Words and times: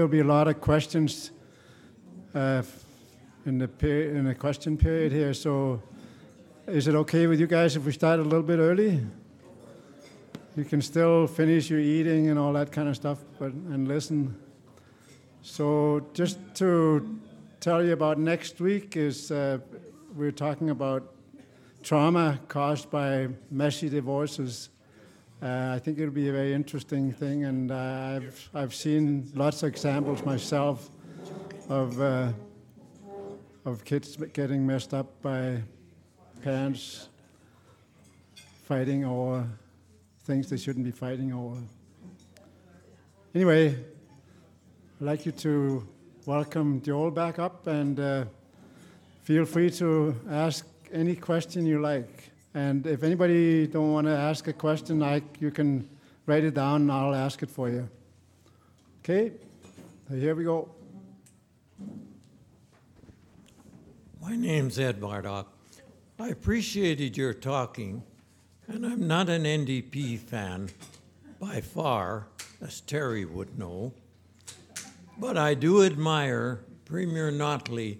There'll 0.00 0.10
be 0.10 0.20
a 0.20 0.24
lot 0.24 0.48
of 0.48 0.62
questions 0.62 1.30
uh, 2.34 2.62
in 3.44 3.58
the 3.58 3.68
peri- 3.68 4.16
in 4.16 4.24
the 4.24 4.34
question 4.34 4.78
period 4.78 5.12
here. 5.12 5.34
So, 5.34 5.82
is 6.66 6.88
it 6.88 6.94
okay 6.94 7.26
with 7.26 7.38
you 7.38 7.46
guys 7.46 7.76
if 7.76 7.84
we 7.84 7.92
start 7.92 8.18
a 8.18 8.22
little 8.22 8.42
bit 8.42 8.58
early? 8.58 9.06
You 10.56 10.64
can 10.64 10.80
still 10.80 11.26
finish 11.26 11.68
your 11.68 11.80
eating 11.80 12.30
and 12.30 12.38
all 12.38 12.54
that 12.54 12.72
kind 12.72 12.88
of 12.88 12.96
stuff, 12.96 13.18
but 13.38 13.52
and 13.52 13.86
listen. 13.86 14.34
So, 15.42 16.06
just 16.14 16.38
to 16.54 17.20
tell 17.60 17.84
you 17.84 17.92
about 17.92 18.18
next 18.18 18.58
week 18.58 18.96
is 18.96 19.30
uh, 19.30 19.58
we're 20.16 20.32
talking 20.32 20.70
about 20.70 21.12
trauma 21.82 22.40
caused 22.48 22.90
by 22.90 23.28
messy 23.50 23.90
divorces. 23.90 24.70
Uh, 25.42 25.72
I 25.74 25.78
think 25.78 25.98
it'll 25.98 26.12
be 26.12 26.28
a 26.28 26.32
very 26.32 26.52
interesting 26.52 27.12
thing, 27.12 27.44
and 27.44 27.70
uh, 27.72 27.74
I've 28.16 28.50
I've 28.54 28.74
seen 28.74 29.30
lots 29.34 29.62
of 29.62 29.70
examples 29.70 30.22
myself 30.22 30.90
of 31.70 31.98
uh, 31.98 32.32
of 33.64 33.82
kids 33.84 34.16
getting 34.34 34.66
messed 34.66 34.92
up 34.92 35.06
by 35.22 35.62
parents 36.42 37.08
fighting 38.64 39.06
over 39.06 39.46
things 40.24 40.50
they 40.50 40.58
shouldn't 40.58 40.84
be 40.84 40.90
fighting 40.90 41.32
over. 41.32 41.56
Anyway, 43.34 43.68
I'd 45.00 45.06
like 45.06 45.24
you 45.24 45.32
to 45.32 45.88
welcome 46.26 46.82
Joel 46.82 47.10
back 47.10 47.38
up 47.38 47.66
and 47.66 47.98
uh, 47.98 48.24
feel 49.22 49.46
free 49.46 49.70
to 49.70 50.14
ask 50.28 50.66
any 50.92 51.16
question 51.16 51.64
you 51.64 51.80
like. 51.80 52.30
And 52.54 52.86
if 52.86 53.02
anybody 53.04 53.66
don't 53.66 53.92
want 53.92 54.06
to 54.06 54.16
ask 54.16 54.48
a 54.48 54.52
question, 54.52 55.02
I, 55.02 55.22
you 55.38 55.50
can 55.50 55.88
write 56.26 56.42
it 56.44 56.54
down 56.54 56.82
and 56.82 56.92
I'll 56.92 57.14
ask 57.14 57.42
it 57.42 57.50
for 57.50 57.68
you. 57.68 57.88
Okay, 59.00 59.32
here 60.10 60.34
we 60.34 60.44
go. 60.44 60.68
My 64.20 64.36
name's 64.36 64.78
Ed 64.78 65.00
Bardock. 65.00 65.46
I 66.18 66.28
appreciated 66.28 67.16
your 67.16 67.32
talking, 67.32 68.02
and 68.68 68.84
I'm 68.84 69.06
not 69.06 69.28
an 69.28 69.44
NDP 69.44 70.18
fan 70.18 70.68
by 71.40 71.60
far, 71.60 72.26
as 72.60 72.80
Terry 72.82 73.24
would 73.24 73.58
know. 73.58 73.94
But 75.18 75.38
I 75.38 75.54
do 75.54 75.82
admire 75.82 76.60
Premier 76.84 77.32
Notley 77.32 77.98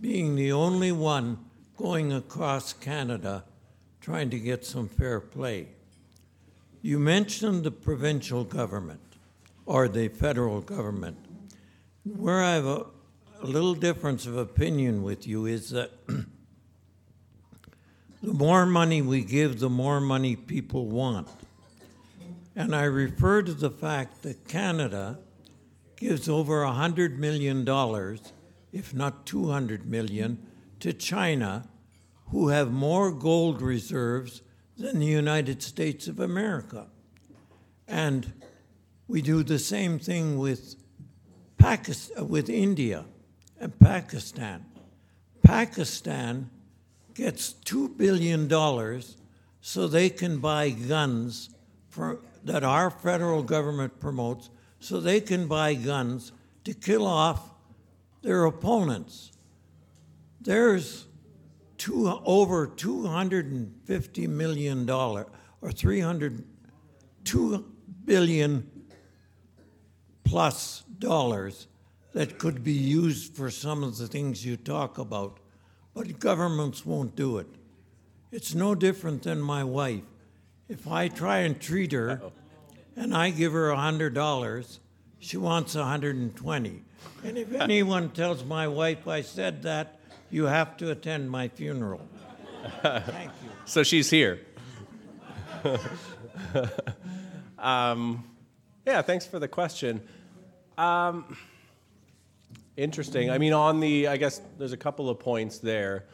being 0.00 0.36
the 0.36 0.52
only 0.52 0.92
one 0.92 1.38
going 1.76 2.12
across 2.12 2.72
Canada 2.72 3.44
trying 4.06 4.30
to 4.30 4.38
get 4.38 4.64
some 4.64 4.88
fair 4.88 5.18
play. 5.18 5.66
You 6.80 6.96
mentioned 6.96 7.64
the 7.64 7.72
provincial 7.72 8.44
government 8.44 9.00
or 9.64 9.88
the 9.88 10.06
federal 10.06 10.60
government. 10.60 11.16
Where 12.04 12.40
I 12.40 12.52
have 12.52 12.66
a, 12.66 12.86
a 13.42 13.46
little 13.46 13.74
difference 13.74 14.24
of 14.24 14.36
opinion 14.36 15.02
with 15.02 15.26
you 15.26 15.46
is 15.46 15.70
that 15.70 15.90
the 16.06 16.24
more 18.22 18.64
money 18.64 19.02
we 19.02 19.24
give, 19.24 19.58
the 19.58 19.68
more 19.68 20.00
money 20.00 20.36
people 20.36 20.86
want. 20.86 21.26
And 22.54 22.76
I 22.76 22.84
refer 22.84 23.42
to 23.42 23.54
the 23.54 23.72
fact 23.72 24.22
that 24.22 24.46
Canada 24.46 25.18
gives 25.96 26.28
over 26.28 26.62
$100 26.62 27.16
million, 27.16 27.66
if 28.72 28.94
not 28.94 29.26
200 29.26 29.90
million, 29.90 30.46
to 30.78 30.92
China 30.92 31.68
who 32.30 32.48
have 32.48 32.70
more 32.70 33.12
gold 33.12 33.62
reserves 33.62 34.42
than 34.76 34.98
the 34.98 35.06
United 35.06 35.62
States 35.62 36.08
of 36.08 36.20
America. 36.20 36.86
And 37.88 38.32
we 39.08 39.22
do 39.22 39.42
the 39.42 39.58
same 39.58 39.98
thing 39.98 40.38
with, 40.38 40.76
Pakistan, 41.58 42.18
uh, 42.18 42.24
with 42.24 42.50
India 42.50 43.04
and 43.60 43.78
Pakistan. 43.78 44.64
Pakistan 45.42 46.50
gets 47.14 47.54
$2 47.64 47.96
billion 47.96 48.48
so 49.60 49.86
they 49.86 50.10
can 50.10 50.38
buy 50.38 50.70
guns 50.70 51.50
for, 51.88 52.18
that 52.44 52.62
our 52.62 52.90
federal 52.90 53.42
government 53.42 53.98
promotes, 54.00 54.50
so 54.80 55.00
they 55.00 55.20
can 55.20 55.46
buy 55.46 55.74
guns 55.74 56.32
to 56.64 56.74
kill 56.74 57.06
off 57.06 57.50
their 58.22 58.44
opponents. 58.44 59.32
There's 60.40 61.05
two, 61.86 62.20
over 62.24 62.66
250 62.66 64.26
million 64.26 64.84
dollar 64.86 65.26
or 65.60 65.70
300 65.70 66.44
2 67.24 67.64
billion 68.04 68.68
plus 70.24 70.82
dollars 70.98 71.68
that 72.12 72.38
could 72.38 72.64
be 72.64 72.72
used 72.72 73.36
for 73.36 73.50
some 73.50 73.84
of 73.84 73.98
the 73.98 74.08
things 74.08 74.44
you 74.44 74.56
talk 74.56 74.98
about. 74.98 75.38
But 75.94 76.18
governments 76.18 76.84
won't 76.84 77.14
do 77.14 77.38
it. 77.38 77.46
It's 78.32 78.54
no 78.54 78.74
different 78.74 79.22
than 79.22 79.40
my 79.40 79.62
wife. 79.62 80.02
If 80.68 80.88
i 80.88 81.06
try 81.06 81.38
and 81.38 81.60
treat 81.60 81.92
her 81.92 82.10
Uh-oh. 82.10 82.32
and 82.96 83.14
i 83.14 83.30
give 83.30 83.52
her 83.52 83.70
a 83.70 83.76
hundred 83.76 84.14
dollars 84.14 84.80
she 85.20 85.36
wants 85.36 85.76
a 85.76 85.84
hundred 85.84 86.16
and 86.16 86.34
twenty. 86.34 86.82
And 87.22 87.38
if 87.38 87.52
anyone 87.52 88.10
tells 88.10 88.44
my 88.44 88.66
wife 88.66 89.06
i 89.06 89.20
said 89.22 89.62
that 89.62 89.95
you 90.30 90.44
have 90.44 90.76
to 90.78 90.90
attend 90.90 91.30
my 91.30 91.48
funeral. 91.48 92.06
Thank 92.82 93.30
you. 93.42 93.50
So 93.64 93.82
she's 93.82 94.10
here. 94.10 94.40
um, 97.58 98.24
yeah, 98.86 99.02
thanks 99.02 99.26
for 99.26 99.38
the 99.38 99.48
question. 99.48 100.00
Um, 100.78 101.36
interesting. 102.76 103.30
I 103.30 103.38
mean, 103.38 103.52
on 103.52 103.80
the, 103.80 104.08
I 104.08 104.16
guess 104.16 104.40
there's 104.58 104.72
a 104.72 104.76
couple 104.76 105.08
of 105.08 105.18
points 105.18 105.58
there. 105.58 106.04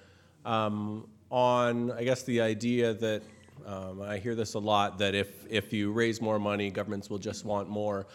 Um, 0.45 1.09
on, 1.31 1.93
I 1.93 2.05
guess, 2.05 2.23
the 2.23 2.41
idea 2.41 2.95
that 2.95 3.23
um, 3.67 4.03
I 4.03 4.19
hear 4.19 4.35
this 4.35 4.55
a 4.55 4.59
lot 4.59 4.99
that 4.99 5.15
if, 5.15 5.47
if 5.51 5.73
you 5.73 5.93
raise 5.93 6.21
more 6.21 6.39
money, 6.39 6.71
governments 6.71 7.11
will 7.11 7.19
just 7.19 7.45
want 7.45 7.69
more 7.69 8.07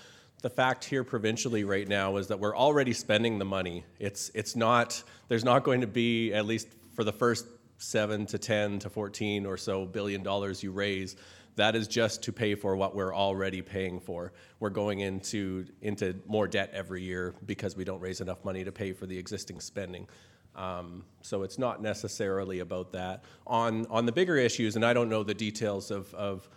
the 0.42 0.50
fact 0.50 0.86
here 0.86 1.04
provincially 1.04 1.64
right 1.64 1.88
now 1.88 2.18
is 2.18 2.28
that 2.28 2.40
we're 2.40 2.56
already 2.56 2.94
spending 2.94 3.40
the 3.40 3.46
money. 3.46 3.84
It's, 4.00 4.30
it's 4.36 4.56
not, 4.56 5.02
there's 5.28 5.44
not 5.44 5.64
going 5.64 5.82
to 5.82 5.88
be, 5.88 6.34
at 6.34 6.46
least 6.46 6.68
for 6.94 7.04
the 7.04 7.12
first 7.12 7.48
seven 7.78 8.26
to 8.28 8.38
10 8.38 8.80
to 8.80 8.90
14 8.90 9.46
or 9.46 9.58
so 9.58 9.86
billion 9.86 10.24
dollars 10.24 10.62
you 10.62 10.72
raise, 10.72 11.16
that 11.56 11.76
is 11.76 11.88
just 11.88 12.22
to 12.24 12.32
pay 12.32 12.54
for 12.54 12.76
what 12.76 12.96
we're 12.96 13.16
already 13.16 13.64
paying 13.64 14.00
for. 14.00 14.32
We're 14.60 14.70
going 14.70 15.00
into, 15.00 15.66
into 15.82 16.16
more 16.28 16.48
debt 16.48 16.70
every 16.72 17.02
year 17.02 17.34
because 17.46 17.76
we 17.76 17.84
don't 17.84 18.00
raise 18.00 18.22
enough 18.22 18.46
money 18.46 18.64
to 18.64 18.72
pay 18.72 18.94
for 18.94 19.08
the 19.08 19.18
existing 19.18 19.60
spending. 19.60 20.08
Um, 20.56 21.04
so 21.22 21.44
it's 21.44 21.58
not 21.58 21.82
necessarily 21.82 22.60
about 22.60 22.92
that. 22.94 23.24
On, 23.46 23.88
on 23.88 24.06
the 24.06 24.12
bigger 24.12 24.38
issues, 24.38 24.76
and 24.76 24.86
I 24.86 24.94
don't 24.94 25.10
know 25.10 25.24
the 25.24 25.34
details 25.34 25.92
of, 25.92 26.14
of 26.14 26.48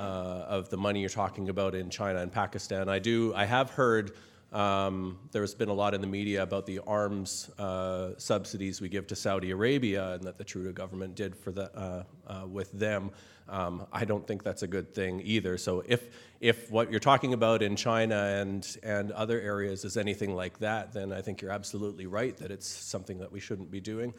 of 0.00 0.68
the 0.70 0.76
money 0.76 1.00
you're 1.00 1.08
talking 1.08 1.48
about 1.48 1.74
in 1.74 1.90
China 1.90 2.20
and 2.20 2.32
Pakistan. 2.32 2.88
I 2.88 2.98
do. 2.98 3.34
I 3.34 3.44
have 3.44 3.70
heard 3.70 4.12
um, 4.52 5.18
there's 5.30 5.54
been 5.54 5.68
a 5.68 5.74
lot 5.74 5.94
in 5.94 6.00
the 6.00 6.06
media 6.06 6.42
about 6.42 6.64
the 6.64 6.80
arms 6.86 7.50
uh, 7.58 8.12
subsidies 8.16 8.80
we 8.80 8.88
give 8.88 9.06
to 9.08 9.16
Saudi 9.16 9.50
Arabia 9.50 10.14
and 10.14 10.24
that 10.24 10.38
the 10.38 10.44
Trudeau 10.44 10.72
government 10.72 11.14
did 11.14 11.36
for 11.36 11.52
the, 11.52 11.70
uh, 11.76 12.04
uh, 12.26 12.46
with 12.46 12.72
them. 12.72 13.10
Um, 13.50 13.86
I 13.92 14.04
don't 14.04 14.26
think 14.26 14.42
that's 14.42 14.62
a 14.62 14.66
good 14.66 14.94
thing 14.94 15.22
either. 15.24 15.58
So 15.58 15.82
if 15.86 16.08
if 16.40 16.70
what 16.70 16.90
you're 16.90 17.00
talking 17.00 17.32
about 17.32 17.62
in 17.62 17.76
China 17.76 18.14
and 18.14 18.76
and 18.82 19.10
other 19.12 19.40
areas 19.40 19.84
is 19.84 19.96
anything 19.96 20.34
like 20.34 20.58
that, 20.58 20.92
then 20.92 21.12
I 21.12 21.22
think 21.22 21.40
you're 21.40 21.50
absolutely 21.50 22.06
right 22.06 22.36
that 22.38 22.50
it's 22.50 22.68
something 22.68 23.18
that 23.18 23.32
we 23.32 23.40
shouldn't 23.40 23.70
be 23.70 23.80
doing. 23.80 24.12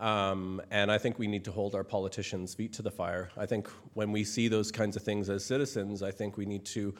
Um, 0.00 0.60
and 0.70 0.90
I 0.90 0.98
think 0.98 1.18
we 1.18 1.26
need 1.26 1.44
to 1.44 1.52
hold 1.52 1.74
our 1.74 1.84
politicians' 1.84 2.54
feet 2.54 2.72
to 2.74 2.82
the 2.82 2.90
fire. 2.90 3.30
I 3.36 3.46
think 3.46 3.68
when 3.94 4.10
we 4.10 4.24
see 4.24 4.48
those 4.48 4.72
kinds 4.72 4.96
of 4.96 5.02
things 5.02 5.30
as 5.30 5.44
citizens, 5.44 6.02
I 6.02 6.10
think 6.10 6.36
we 6.36 6.46
need 6.46 6.64
to 6.66 6.94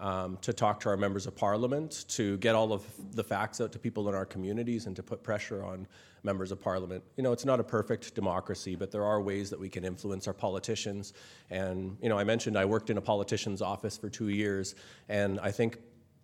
um, 0.00 0.38
to 0.40 0.52
talk 0.54 0.80
to 0.80 0.88
our 0.88 0.96
members 0.96 1.26
of 1.26 1.36
parliament, 1.36 2.06
to 2.08 2.38
get 2.38 2.54
all 2.54 2.72
of 2.72 2.82
the 3.14 3.22
facts 3.22 3.60
out 3.60 3.70
to 3.72 3.78
people 3.78 4.08
in 4.08 4.14
our 4.14 4.24
communities, 4.24 4.86
and 4.86 4.96
to 4.96 5.02
put 5.02 5.22
pressure 5.22 5.62
on 5.62 5.86
members 6.22 6.50
of 6.50 6.60
parliament. 6.60 7.04
You 7.16 7.22
know, 7.22 7.32
it's 7.32 7.44
not 7.44 7.60
a 7.60 7.64
perfect 7.64 8.14
democracy, 8.14 8.74
but 8.74 8.90
there 8.90 9.04
are 9.04 9.20
ways 9.20 9.50
that 9.50 9.60
we 9.60 9.68
can 9.68 9.84
influence 9.84 10.26
our 10.26 10.32
politicians. 10.32 11.12
And 11.50 11.96
you 12.00 12.08
know, 12.08 12.18
I 12.18 12.24
mentioned 12.24 12.56
I 12.56 12.64
worked 12.64 12.90
in 12.90 12.96
a 12.96 13.02
politician's 13.02 13.62
office 13.62 13.96
for 13.98 14.08
two 14.08 14.28
years, 14.28 14.74
and 15.08 15.38
I 15.40 15.50
think 15.50 15.78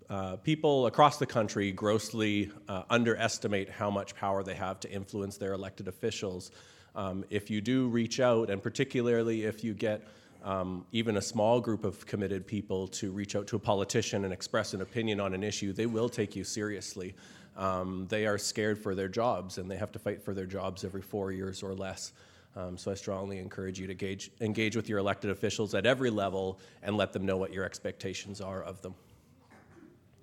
uh, 0.08 0.36
people 0.36 0.86
across 0.86 1.18
the 1.18 1.26
country 1.26 1.72
grossly 1.72 2.50
uh, 2.68 2.84
underestimate 2.90 3.68
how 3.68 3.90
much 3.90 4.14
power 4.14 4.42
they 4.42 4.54
have 4.54 4.78
to 4.80 4.90
influence 4.90 5.36
their 5.36 5.52
elected 5.52 5.88
officials. 5.88 6.52
Um, 6.94 7.24
if 7.28 7.50
you 7.50 7.60
do 7.60 7.88
reach 7.88 8.20
out, 8.20 8.48
and 8.48 8.62
particularly 8.62 9.44
if 9.44 9.64
you 9.64 9.74
get 9.74 10.06
um, 10.44 10.86
even 10.92 11.16
a 11.16 11.22
small 11.22 11.60
group 11.60 11.84
of 11.84 12.06
committed 12.06 12.46
people 12.46 12.86
to 12.88 13.10
reach 13.10 13.34
out 13.34 13.48
to 13.48 13.56
a 13.56 13.58
politician 13.58 14.24
and 14.24 14.32
express 14.32 14.74
an 14.74 14.80
opinion 14.80 15.18
on 15.18 15.34
an 15.34 15.42
issue, 15.42 15.72
they 15.72 15.86
will 15.86 16.08
take 16.08 16.36
you 16.36 16.44
seriously. 16.44 17.14
Um, 17.56 18.06
they 18.08 18.26
are 18.26 18.38
scared 18.38 18.78
for 18.78 18.94
their 18.94 19.08
jobs 19.08 19.58
and 19.58 19.68
they 19.68 19.76
have 19.76 19.90
to 19.92 19.98
fight 19.98 20.22
for 20.22 20.34
their 20.34 20.46
jobs 20.46 20.84
every 20.84 21.02
four 21.02 21.32
years 21.32 21.62
or 21.62 21.74
less. 21.74 22.12
Um, 22.54 22.78
so 22.78 22.90
I 22.90 22.94
strongly 22.94 23.38
encourage 23.38 23.80
you 23.80 23.86
to 23.86 23.92
engage, 23.92 24.30
engage 24.40 24.76
with 24.76 24.88
your 24.88 24.98
elected 24.98 25.30
officials 25.30 25.74
at 25.74 25.84
every 25.84 26.10
level 26.10 26.60
and 26.82 26.96
let 26.96 27.12
them 27.12 27.26
know 27.26 27.36
what 27.36 27.52
your 27.52 27.64
expectations 27.64 28.40
are 28.40 28.62
of 28.62 28.80
them. 28.82 28.94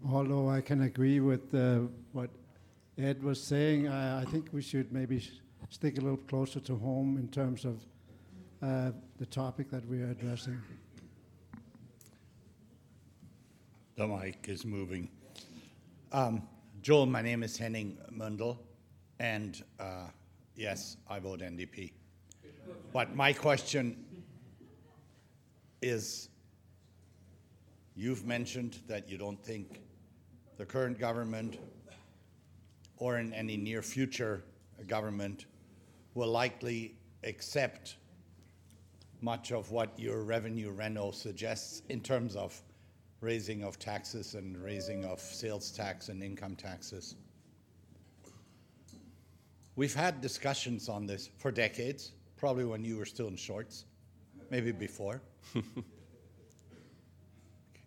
Although 0.10 0.50
I 0.50 0.62
can 0.62 0.82
agree 0.82 1.20
with 1.20 1.54
uh, 1.54 1.80
what 2.12 2.30
Ed 2.98 3.24
was 3.24 3.42
saying, 3.42 3.88
I, 3.88 4.22
I 4.22 4.26
think 4.26 4.50
we 4.52 4.62
should 4.62 4.92
maybe 4.92 5.18
s- 5.18 5.30
stick 5.70 5.98
a 5.98 6.02
little 6.02 6.18
closer 6.18 6.60
to 6.62 6.76
home 6.76 7.18
in 7.18 7.28
terms 7.30 7.66
of 7.66 7.80
uh, 8.62 8.92
the 9.18 9.26
topic 9.26 9.70
that 9.72 9.88
we 9.88 10.02
are 10.02 10.12
addressing. 10.12 10.62
The 13.96 14.08
mic 14.08 14.46
is 14.48 14.66
moving. 14.66 15.10
Um, 16.12 16.44
Joel, 16.82 17.06
my 17.06 17.22
name 17.22 17.44
is 17.44 17.58
Henning 17.58 17.98
Mundel, 18.12 18.58
and 19.20 19.64
uh, 19.80 20.08
yes, 20.56 20.98
I 21.10 21.20
vote 21.20 21.40
NDP. 21.40 21.94
But 22.92 23.16
my 23.16 23.34
question 23.34 24.04
is 25.82 26.30
you've 27.96 28.26
mentioned 28.26 28.80
that 28.88 29.10
you 29.10 29.18
don't 29.18 29.42
think 29.44 29.82
the 30.64 30.68
current 30.68 30.98
government 30.98 31.58
or 32.96 33.18
in 33.18 33.34
any 33.34 33.58
near 33.58 33.82
future 33.82 34.46
government 34.88 35.44
will 36.14 36.30
likely 36.30 36.96
accept 37.26 37.98
much 39.20 39.52
of 39.52 39.72
what 39.72 39.90
your 40.00 40.24
revenue 40.24 40.72
reno 40.72 41.12
suggests 41.12 41.82
in 41.90 42.00
terms 42.00 42.38
of 42.38 42.62
raising 43.20 43.62
of 43.62 43.78
taxes 43.78 44.36
and 44.36 44.56
raising 44.64 45.04
of 45.04 45.20
sales 45.20 45.70
tax 45.70 46.08
and 46.08 46.24
income 46.24 46.56
taxes. 46.56 47.16
We've 49.76 49.94
had 49.94 50.22
discussions 50.22 50.88
on 50.88 51.06
this 51.06 51.30
for 51.40 51.52
decades, 51.52 52.14
probably 52.38 52.64
when 52.64 52.86
you 52.86 52.96
were 52.96 53.06
still 53.06 53.28
in 53.28 53.36
shorts, 53.36 53.84
maybe 54.50 54.72
before. 54.72 55.22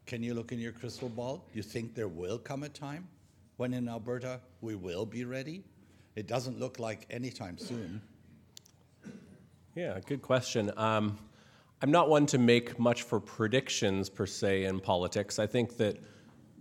Can 0.06 0.22
you 0.22 0.34
look 0.34 0.52
in 0.52 0.60
your 0.60 0.70
crystal 0.70 1.08
ball? 1.08 1.44
You 1.52 1.62
think 1.62 1.96
there 1.96 2.06
will 2.06 2.38
come 2.38 2.62
a 2.62 2.68
time 2.68 3.08
when 3.56 3.74
in 3.74 3.88
Alberta 3.88 4.40
we 4.60 4.76
will 4.76 5.04
be 5.04 5.24
ready? 5.24 5.64
It 6.14 6.28
doesn't 6.28 6.60
look 6.60 6.78
like 6.78 7.06
anytime 7.10 7.58
soon. 7.58 8.00
Yeah, 9.74 9.98
good 10.06 10.22
question. 10.22 10.70
Um, 10.76 11.18
I'm 11.82 11.90
not 11.90 12.08
one 12.08 12.24
to 12.26 12.38
make 12.38 12.78
much 12.78 13.02
for 13.02 13.18
predictions 13.18 14.08
per 14.08 14.26
se 14.26 14.66
in 14.66 14.78
politics. 14.78 15.40
I 15.40 15.46
think 15.48 15.76
that 15.78 15.98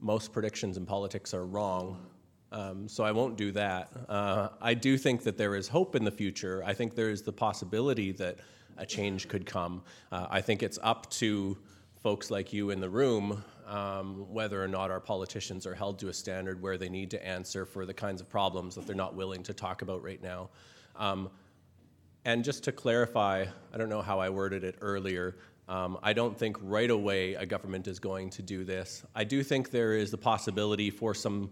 most 0.02 0.34
predictions 0.34 0.76
in 0.76 0.86
politics 0.88 1.32
are 1.36 1.46
wrong, 1.46 2.04
um, 2.52 2.88
so 2.88 3.04
I 3.04 3.12
won't 3.12 3.38
do 3.38 3.52
that. 3.52 3.92
Uh, 4.10 4.50
I 4.60 4.74
do 4.74 4.98
think 4.98 5.22
that 5.22 5.38
there 5.38 5.56
is 5.56 5.68
hope 5.68 5.96
in 5.96 6.04
the 6.04 6.12
future. 6.12 6.64
I 6.66 6.74
think 6.74 6.96
there 6.96 7.12
is 7.12 7.22
the 7.22 7.32
possibility 7.32 8.12
that 8.14 8.40
a 8.78 8.88
change 8.88 9.28
could 9.28 9.46
come. 9.46 9.84
Uh, 10.12 10.26
I 10.32 10.42
think 10.42 10.64
it's 10.64 10.80
up 10.82 11.10
to 11.12 11.58
folks 12.06 12.30
like 12.30 12.54
you 12.54 12.70
in 12.70 12.80
the 12.80 12.88
room 12.88 13.44
um, 13.66 14.32
whether 14.32 14.64
or 14.64 14.68
not 14.68 14.92
our 14.92 15.00
politicians 15.00 15.66
are 15.66 15.74
held 15.74 15.98
to 15.98 16.10
a 16.10 16.14
standard 16.14 16.62
where 16.62 16.78
they 16.78 16.88
need 16.88 17.10
to 17.10 17.26
answer 17.26 17.66
for 17.66 17.84
the 17.84 17.94
kinds 17.96 18.22
of 18.22 18.30
problems 18.30 18.76
that 18.76 18.86
they're 18.86 18.96
not 18.96 19.16
willing 19.16 19.42
to 19.42 19.56
talk 19.56 19.82
about 19.82 20.04
right 20.04 20.22
now. 20.22 20.48
Um, 20.98 21.32
and 22.24 22.44
just 22.44 22.64
to 22.66 22.72
clarify, 22.72 23.46
I 23.74 23.78
don't 23.80 23.90
know 23.90 24.04
how 24.04 24.20
I 24.20 24.30
worded 24.30 24.64
it 24.64 24.76
earlier. 24.82 25.38
Um, 25.68 25.98
I 26.04 26.14
don't 26.14 26.38
think 26.38 26.58
right 26.62 26.92
away 26.92 27.34
a 27.34 27.46
government 27.48 27.88
is 27.88 27.98
going 27.98 28.30
to 28.30 28.44
do 28.44 28.64
this. 28.64 29.04
I 29.16 29.24
do 29.24 29.42
think 29.42 29.72
there 29.72 29.94
is 29.94 30.12
the 30.12 30.18
possibility 30.20 30.92
for 30.92 31.16
some, 31.16 31.50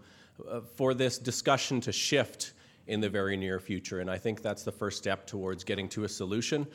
uh, 0.47 0.61
for 0.75 0.93
this 0.93 1.17
discussion 1.17 1.81
to 1.81 1.91
shift 1.91 2.53
in 2.85 3.01
the 3.01 3.09
very 3.09 3.37
near 3.37 3.59
future, 3.59 4.01
and 4.01 4.11
I 4.11 4.19
think 4.19 4.43
that's 4.43 4.61
the 4.61 4.71
first 4.71 4.99
step 4.99 5.25
towards 5.25 5.63
getting 5.63 5.89
to 5.89 6.03
a 6.03 6.09
solution. 6.09 6.67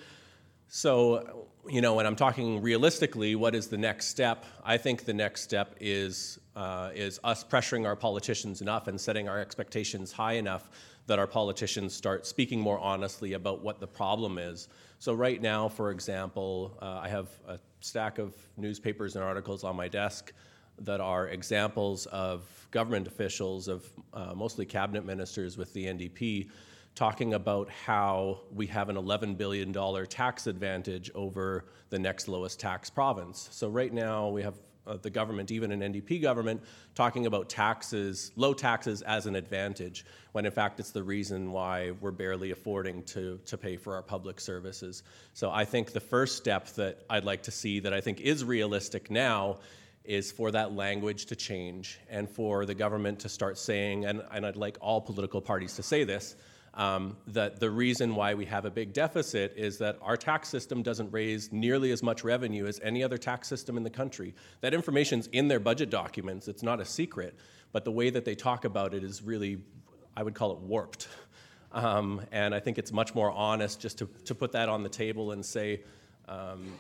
So, 0.67 1.47
you 1.71 1.81
know, 1.81 1.95
when 1.95 2.07
I'm 2.07 2.17
talking 2.17 2.63
realistically, 2.63 3.35
what 3.35 3.55
is 3.55 3.69
the 3.69 3.77
next 3.77 4.07
step? 4.09 4.45
I 4.65 4.79
think 4.79 5.05
the 5.05 5.13
next 5.13 5.43
step 5.43 5.75
is 5.81 6.39
uh, 6.57 6.91
is 6.95 7.21
us 7.23 7.45
pressuring 7.45 7.87
our 7.87 7.95
politicians 7.95 8.63
enough 8.63 8.89
and 8.89 9.01
setting 9.01 9.29
our 9.29 9.39
expectations 9.39 10.11
high 10.11 10.35
enough 10.35 10.71
that 11.07 11.19
our 11.19 11.27
politicians 11.27 11.95
start 11.95 12.27
speaking 12.27 12.61
more 12.61 12.79
honestly 12.81 13.35
about 13.35 13.63
what 13.63 13.81
the 13.81 13.87
problem 13.87 14.39
is. 14.39 14.69
So, 14.99 15.13
right 15.15 15.41
now, 15.41 15.69
for 15.69 15.91
example, 15.91 16.77
uh, 16.81 17.01
I 17.03 17.09
have 17.09 17.29
a 17.47 17.59
stack 17.81 18.19
of 18.19 18.35
newspapers 18.57 19.15
and 19.15 19.25
articles 19.25 19.63
on 19.63 19.77
my 19.77 19.89
desk 19.89 20.33
that 20.81 21.01
are 21.01 21.29
examples 21.29 22.07
of 22.07 22.45
government 22.71 23.07
officials, 23.07 23.69
of 23.69 23.85
uh, 24.15 24.33
mostly 24.35 24.65
cabinet 24.65 25.05
ministers 25.05 25.57
with 25.57 25.73
the 25.75 25.85
NDP, 25.87 26.49
talking 26.99 27.35
about 27.35 27.71
how 27.71 28.41
we 28.53 28.67
have 28.67 28.89
an 28.89 28.97
$11 28.97 29.37
billion 29.37 29.73
tax 30.09 30.49
advantage 30.49 31.13
over 31.15 31.65
the 31.91 31.99
next 31.99 32.27
lowest 32.27 32.59
tax 32.59 32.91
province. 32.91 33.49
So, 33.53 33.69
right 33.69 33.93
now, 33.93 34.29
we 34.31 34.43
have 34.43 34.55
uh, 34.85 34.97
the 35.01 35.11
government, 35.11 35.53
even 35.53 35.71
an 35.71 35.81
NDP 35.81 36.21
government, 36.21 36.61
talking 36.97 37.27
about 37.27 37.49
taxes, 37.49 38.33
low 38.35 38.53
taxes 38.53 39.03
as 39.03 39.27
an 39.27 39.37
advantage, 39.37 40.05
when 40.33 40.45
in 40.45 40.51
fact 40.51 40.81
it's 40.81 40.91
the 40.91 41.03
reason 41.03 41.53
why 41.53 41.93
we're 42.01 42.11
barely 42.11 42.51
affording 42.51 43.05
to, 43.05 43.39
to 43.47 43.57
pay 43.57 43.77
for 43.77 43.95
our 43.95 44.03
public 44.03 44.41
services. 44.41 45.05
So 45.35 45.53
I 45.53 45.65
think 45.65 45.93
the 45.93 46.01
first 46.01 46.37
step 46.37 46.67
that 46.71 47.05
I'd 47.09 47.25
like 47.25 47.45
to 47.45 47.53
see 47.53 47.79
that 47.81 47.93
I 47.93 48.01
think 48.01 48.21
is 48.21 48.43
realistic 48.43 49.09
now 49.09 49.59
is 50.05 50.33
for 50.33 50.51
that 50.51 50.73
language 50.73 51.27
to 51.27 51.37
change 51.37 52.01
and 52.11 52.29
for 52.29 52.67
the 52.67 52.75
government 52.75 53.21
to 53.21 53.29
start 53.29 53.57
saying, 53.57 54.07
and, 54.07 54.23
and 54.33 54.45
I'd 54.45 54.57
like 54.57 54.79
all 54.81 55.01
political 55.01 55.41
parties 55.41 55.77
to 55.77 55.83
say 55.83 56.03
this, 56.03 56.35
um, 56.75 57.17
that 57.27 57.61
the 57.61 57.71
reason 57.71 58.15
why 58.15 58.35
we 58.35 58.45
have 58.47 58.65
a 58.65 58.71
big 58.71 58.93
deficit 58.93 59.55
is 59.57 59.79
that 59.79 59.99
our 60.03 60.17
tax 60.17 60.49
system 60.49 60.83
doesn't 60.83 61.11
raise 61.11 61.53
nearly 61.53 61.91
as 61.91 62.03
much 62.03 62.25
revenue 62.25 62.67
as 62.67 62.81
any 62.83 63.03
other 63.03 63.19
tax 63.19 63.49
system 63.49 63.77
in 63.77 63.83
the 63.83 63.91
country. 63.91 64.35
That 64.61 64.75
information's 64.75 65.27
in 65.29 65.49
their 65.49 65.61
budget 65.61 65.91
documents, 65.91 66.49
it's 66.49 66.63
not 66.63 66.81
a 66.81 66.85
secret, 66.85 67.35
but 67.73 67.85
the 67.85 67.93
way 67.93 68.11
that 68.11 68.25
they 68.25 68.35
talk 68.35 68.65
about 68.65 68.95
it 68.95 69.03
is 69.03 69.23
really, 69.23 69.59
I 70.17 70.23
would 70.23 70.35
call 70.35 70.53
it 70.53 70.59
warped. 70.59 71.09
Um, 71.73 72.23
and 72.33 72.55
I 72.55 72.61
think 72.61 72.79
it's 72.79 72.93
much 72.93 73.15
more 73.15 73.31
honest 73.31 73.81
just 73.81 73.99
to, 73.99 74.09
to 74.25 74.35
put 74.35 74.53
that 74.53 74.69
on 74.69 74.83
the 74.83 74.89
table 74.89 75.33
and 75.33 75.45
say, 75.45 75.83
um, 76.29 76.73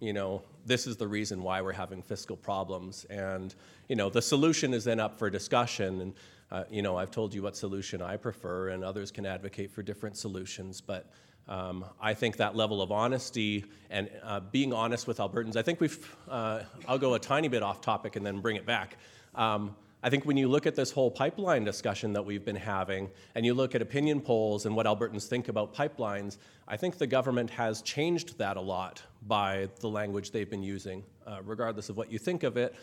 you 0.00 0.12
know, 0.12 0.42
this 0.64 0.86
is 0.86 0.96
the 0.96 1.06
reason 1.06 1.42
why 1.42 1.60
we're 1.60 1.72
having 1.72 2.02
fiscal 2.02 2.36
problems. 2.36 3.04
And, 3.10 3.54
you 3.88 3.96
know, 3.96 4.10
the 4.10 4.22
solution 4.22 4.74
is 4.74 4.84
then 4.84 5.00
up 5.00 5.18
for 5.18 5.30
discussion. 5.30 6.00
And, 6.00 6.14
uh, 6.50 6.64
you 6.70 6.82
know, 6.82 6.96
I've 6.96 7.10
told 7.10 7.34
you 7.34 7.42
what 7.42 7.56
solution 7.56 8.00
I 8.02 8.16
prefer, 8.16 8.68
and 8.68 8.84
others 8.84 9.10
can 9.10 9.26
advocate 9.26 9.70
for 9.70 9.82
different 9.82 10.16
solutions. 10.16 10.80
But 10.80 11.10
um, 11.48 11.84
I 12.00 12.14
think 12.14 12.36
that 12.36 12.56
level 12.56 12.82
of 12.82 12.90
honesty 12.90 13.64
and 13.90 14.08
uh, 14.22 14.40
being 14.40 14.72
honest 14.72 15.06
with 15.06 15.18
Albertans, 15.18 15.56
I 15.56 15.62
think 15.62 15.80
we've, 15.80 16.16
uh, 16.28 16.62
I'll 16.88 16.98
go 16.98 17.14
a 17.14 17.18
tiny 17.18 17.48
bit 17.48 17.62
off 17.62 17.80
topic 17.80 18.16
and 18.16 18.24
then 18.24 18.40
bring 18.40 18.56
it 18.56 18.66
back. 18.66 18.96
Um, 19.34 19.76
I 20.02 20.10
think 20.10 20.24
when 20.24 20.36
you 20.36 20.46
look 20.46 20.66
at 20.66 20.76
this 20.76 20.92
whole 20.92 21.10
pipeline 21.10 21.64
discussion 21.64 22.12
that 22.12 22.24
we've 22.24 22.44
been 22.44 22.54
having, 22.54 23.10
and 23.34 23.44
you 23.44 23.54
look 23.54 23.74
at 23.74 23.82
opinion 23.82 24.20
polls 24.20 24.66
and 24.66 24.76
what 24.76 24.86
Albertans 24.86 25.26
think 25.26 25.48
about 25.48 25.74
pipelines, 25.74 26.36
I 26.68 26.76
think 26.76 26.98
the 26.98 27.06
government 27.06 27.50
has 27.50 27.82
changed 27.82 28.38
that 28.38 28.56
a 28.56 28.60
lot 28.60 29.02
by 29.26 29.68
the 29.80 29.88
language 29.88 30.30
they've 30.30 30.48
been 30.48 30.62
using, 30.62 31.02
uh, 31.26 31.38
regardless 31.44 31.88
of 31.88 31.96
what 31.96 32.10
you 32.10 32.18
think 32.18 32.42
of 32.42 32.56
it. 32.56 32.74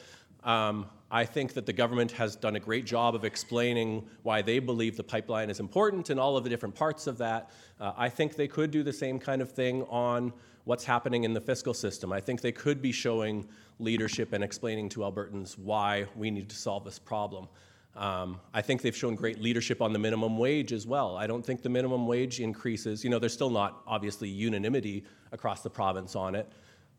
Um, 0.44 0.88
I 1.10 1.26
think 1.26 1.54
that 1.54 1.66
the 1.66 1.74
government 1.74 2.12
has 2.14 2.36
done 2.36 2.56
a 2.56 2.60
great 2.60 2.86
job 2.86 3.16
of 3.16 3.24
explaining 3.24 4.06
why 4.24 4.42
they 4.42 4.60
believe 4.60 4.98
the 4.98 5.04
pipeline 5.04 5.50
is 5.50 5.60
important 5.60 6.10
and 6.10 6.20
all 6.20 6.36
of 6.36 6.44
the 6.44 6.50
different 6.50 6.76
parts 6.76 7.08
of 7.08 7.18
that. 7.20 7.52
Uh, 7.80 7.94
I 7.96 8.10
think 8.10 8.36
they 8.36 8.48
could 8.48 8.72
do 8.72 8.84
the 8.84 8.92
same 8.92 9.20
kind 9.20 9.42
of 9.42 9.52
thing 9.52 9.84
on 9.84 10.34
what's 10.66 10.84
happening 10.84 11.24
in 11.24 11.34
the 11.34 11.42
fiscal 11.42 11.74
system. 11.74 12.12
I 12.12 12.20
think 12.20 12.42
they 12.42 12.52
could 12.52 12.82
be 12.82 12.92
showing 12.92 13.48
leadership 13.80 14.34
and 14.34 14.44
explaining 14.44 14.90
to 14.90 15.02
Albertans 15.02 15.58
why 15.58 16.06
we 16.16 16.32
need 16.32 16.50
to 16.50 16.56
solve 16.56 16.84
this 16.84 17.00
problem. 17.00 17.48
Um, 17.96 18.40
I 18.54 18.62
think 18.62 18.82
they've 18.82 18.96
shown 18.96 19.16
great 19.16 19.40
leadership 19.40 19.82
on 19.82 19.94
the 19.94 20.00
minimum 20.00 20.38
wage 20.38 20.74
as 20.74 20.88
well. 20.88 21.16
I 21.16 21.28
don't 21.28 21.46
think 21.46 21.62
the 21.62 21.70
minimum 21.70 22.08
wage 22.08 22.40
increases, 22.40 23.04
you 23.04 23.10
know, 23.10 23.20
there's 23.20 23.34
still 23.34 23.52
not 23.52 23.84
obviously 23.86 24.30
unanimity 24.30 25.04
across 25.32 25.62
the 25.62 25.70
province 25.70 26.16
on 26.16 26.34
it, 26.34 26.52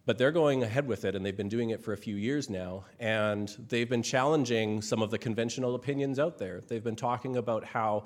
but 0.07 0.19
they're 0.19 0.33
going 0.33 0.63
ahead 0.63 0.87
with 0.87 1.05
it 1.05 1.15
and 1.15 1.25
they've 1.25 1.37
been 1.37 1.49
doing 1.49 1.71
it 1.71 1.83
for 1.83 1.93
a 1.93 1.97
few 1.97 2.17
years 2.17 2.51
now. 2.51 2.85
And 3.01 3.49
they've 3.69 3.89
been 3.89 4.03
challenging 4.03 4.83
some 4.83 5.03
of 5.03 5.11
the 5.11 5.19
conventional 5.19 5.75
opinions 5.75 6.19
out 6.19 6.39
there. 6.39 6.61
They've 6.67 6.85
been 6.85 6.97
talking 6.97 7.37
about 7.37 7.65
how 7.65 8.05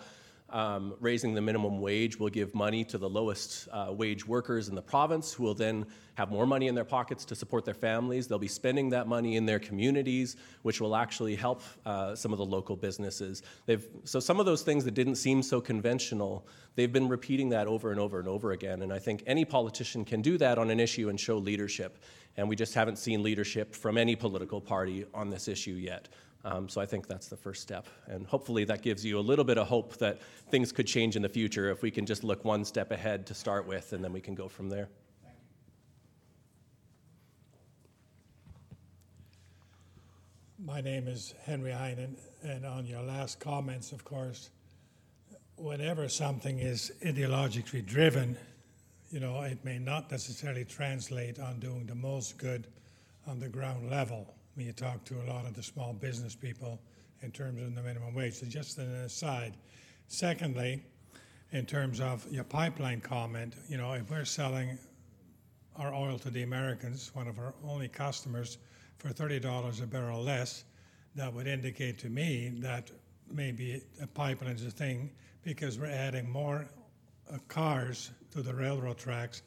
um, 0.51 0.95
raising 1.01 1.35
the 1.35 1.41
minimum 1.41 1.81
wage 1.81 2.19
will 2.19 2.31
give 2.31 2.55
money 2.55 2.83
to 2.85 2.97
the 2.97 3.09
lowest 3.09 3.69
uh, 3.71 3.89
wage 3.91 4.27
workers 4.27 4.69
in 4.69 4.75
the 4.75 4.83
province, 4.83 5.33
who 5.33 5.43
will 5.43 5.55
then 5.55 5.85
have 6.15 6.31
more 6.31 6.47
money 6.47 6.69
in 6.69 6.75
their 6.75 6.85
pockets 6.85 7.25
to 7.27 7.35
support 7.35 7.65
their 7.65 7.75
families. 7.75 8.27
They'll 8.27 8.39
be 8.39 8.49
spending 8.49 8.89
that 8.91 9.07
money 9.07 9.37
in 9.37 9.45
their 9.47 9.59
communities, 9.59 10.37
which 10.63 10.81
will 10.81 10.97
actually 10.97 11.37
help 11.37 11.63
uh, 11.85 12.15
some 12.15 12.33
of 12.33 12.39
the 12.39 12.47
local 12.47 12.77
businesses. 12.77 13.43
They've, 13.67 13.87
so, 14.05 14.21
some 14.21 14.41
of 14.41 14.47
those 14.47 14.63
things 14.63 14.85
that 14.85 14.95
didn't 14.95 15.17
seem 15.17 15.43
so 15.43 15.61
conventional, 15.61 16.47
they've 16.77 16.93
been 16.93 17.09
repeating 17.09 17.51
that 17.51 17.67
over 17.67 17.91
and 17.91 18.01
over 18.01 18.19
and 18.19 18.27
over 18.27 18.53
again. 18.53 18.83
And 18.83 18.93
I 18.93 18.99
think 18.99 19.23
any 19.27 19.45
politician 19.45 20.05
can 20.05 20.23
do 20.23 20.39
that 20.39 20.59
on 20.59 20.71
an 20.71 20.81
issue 20.81 21.11
and 21.11 21.21
show 21.21 21.37
leadership. 21.37 21.99
And 22.39 22.49
we 22.49 22.57
just 22.57 22.75
haven't 22.75 22.97
seen 22.97 23.23
leadership 23.23 23.75
from 23.75 23.99
any 23.99 24.17
political 24.17 24.61
party 24.61 25.05
on 25.13 25.29
this 25.29 25.47
issue 25.49 25.73
yet. 25.73 26.09
Um, 26.45 26.69
so 26.69 26.81
I 26.81 26.87
think 26.87 27.07
that's 27.07 27.29
the 27.29 27.37
first 27.37 27.63
step. 27.63 27.87
And 28.07 28.27
hopefully 28.27 28.65
that 28.65 28.83
gives 28.83 29.05
you 29.05 29.19
a 29.19 29.21
little 29.21 29.45
bit 29.45 29.59
of 29.59 29.67
hope 29.67 29.97
that 29.99 30.21
things 30.51 30.73
could 30.73 30.87
change 30.87 31.17
in 31.17 31.23
the 31.23 31.29
future 31.29 31.71
if 31.71 31.83
we 31.83 31.91
can 31.91 32.07
just 32.07 32.23
look 32.23 32.45
one 32.45 32.65
step 32.65 32.93
ahead 32.93 33.27
to 33.27 33.35
start 33.35 33.67
with, 33.67 33.93
and 33.93 34.03
then 34.03 34.13
we 34.13 34.21
can 34.21 34.35
go 34.35 34.49
from 34.49 34.69
there. 34.69 34.89
My 40.65 40.81
name 40.81 41.09
is 41.09 41.35
Henry 41.45 41.71
Heinen, 41.73 42.17
and 42.43 42.67
on 42.67 42.85
your 42.85 43.03
last 43.03 43.41
comments, 43.41 43.93
of 43.93 44.05
course, 44.05 44.51
whenever 45.57 46.09
something 46.09 46.59
is 46.59 46.93
ideologically 47.03 47.85
driven, 47.85 48.37
you 49.11 49.21
know, 49.21 49.41
it 49.43 49.65
may 49.65 49.79
not 49.79 50.11
necessarily 50.11 50.65
translate 50.65 51.39
on 51.39 51.59
doing 51.59 51.87
the 51.87 51.95
most 51.95 52.39
good 52.39 52.67
on 53.27 53.41
the 53.41 53.49
ground 53.49 53.91
level. 53.91 54.35
When 54.59 54.67
you 54.67 54.73
talk 54.73 55.05
to 55.05 55.15
a 55.23 55.27
lot 55.33 55.47
of 55.47 55.55
the 55.55 55.63
small 55.63 55.93
business 55.93 56.35
people 56.35 56.81
in 57.23 57.31
terms 57.31 57.63
of 57.63 57.77
the 57.77 57.81
minimum 57.81 58.13
wage. 58.13 58.35
So 58.35 58.47
just 58.47 58.77
an 58.79 58.93
aside. 58.93 59.57
Secondly, 60.09 60.83
in 61.53 61.65
terms 61.65 62.01
of 62.01 62.27
your 62.29 62.43
pipeline 62.43 63.01
comment, 63.01 63.55
you 63.69 63.77
know, 63.77 63.93
if 63.93 64.11
we're 64.11 64.25
selling 64.25 64.77
our 65.77 65.95
oil 65.95 66.19
to 66.19 66.31
the 66.31 66.43
Americans, 66.43 67.13
one 67.15 67.29
of 67.29 67.39
our 67.39 67.55
only 67.65 67.87
customers, 67.87 68.59
for 68.97 69.11
$30 69.11 69.81
a 69.81 69.87
barrel 69.87 70.25
less, 70.25 70.65
that 71.15 71.33
would 71.33 71.47
indicate 71.47 71.97
to 72.01 72.09
me 72.09 72.53
that 72.57 72.91
maybe 73.31 73.81
a 74.03 74.09
pipeline 74.09 74.57
is 74.57 74.67
a 74.67 74.73
thing 74.73 75.09
because 75.45 75.79
we're 75.79 75.87
adding 75.87 76.29
more 76.29 76.67
uh, 77.33 77.39
cars 77.47 78.11
to 78.33 78.43
the 78.43 78.53
railroad 78.53 78.99
tracks 78.99 79.43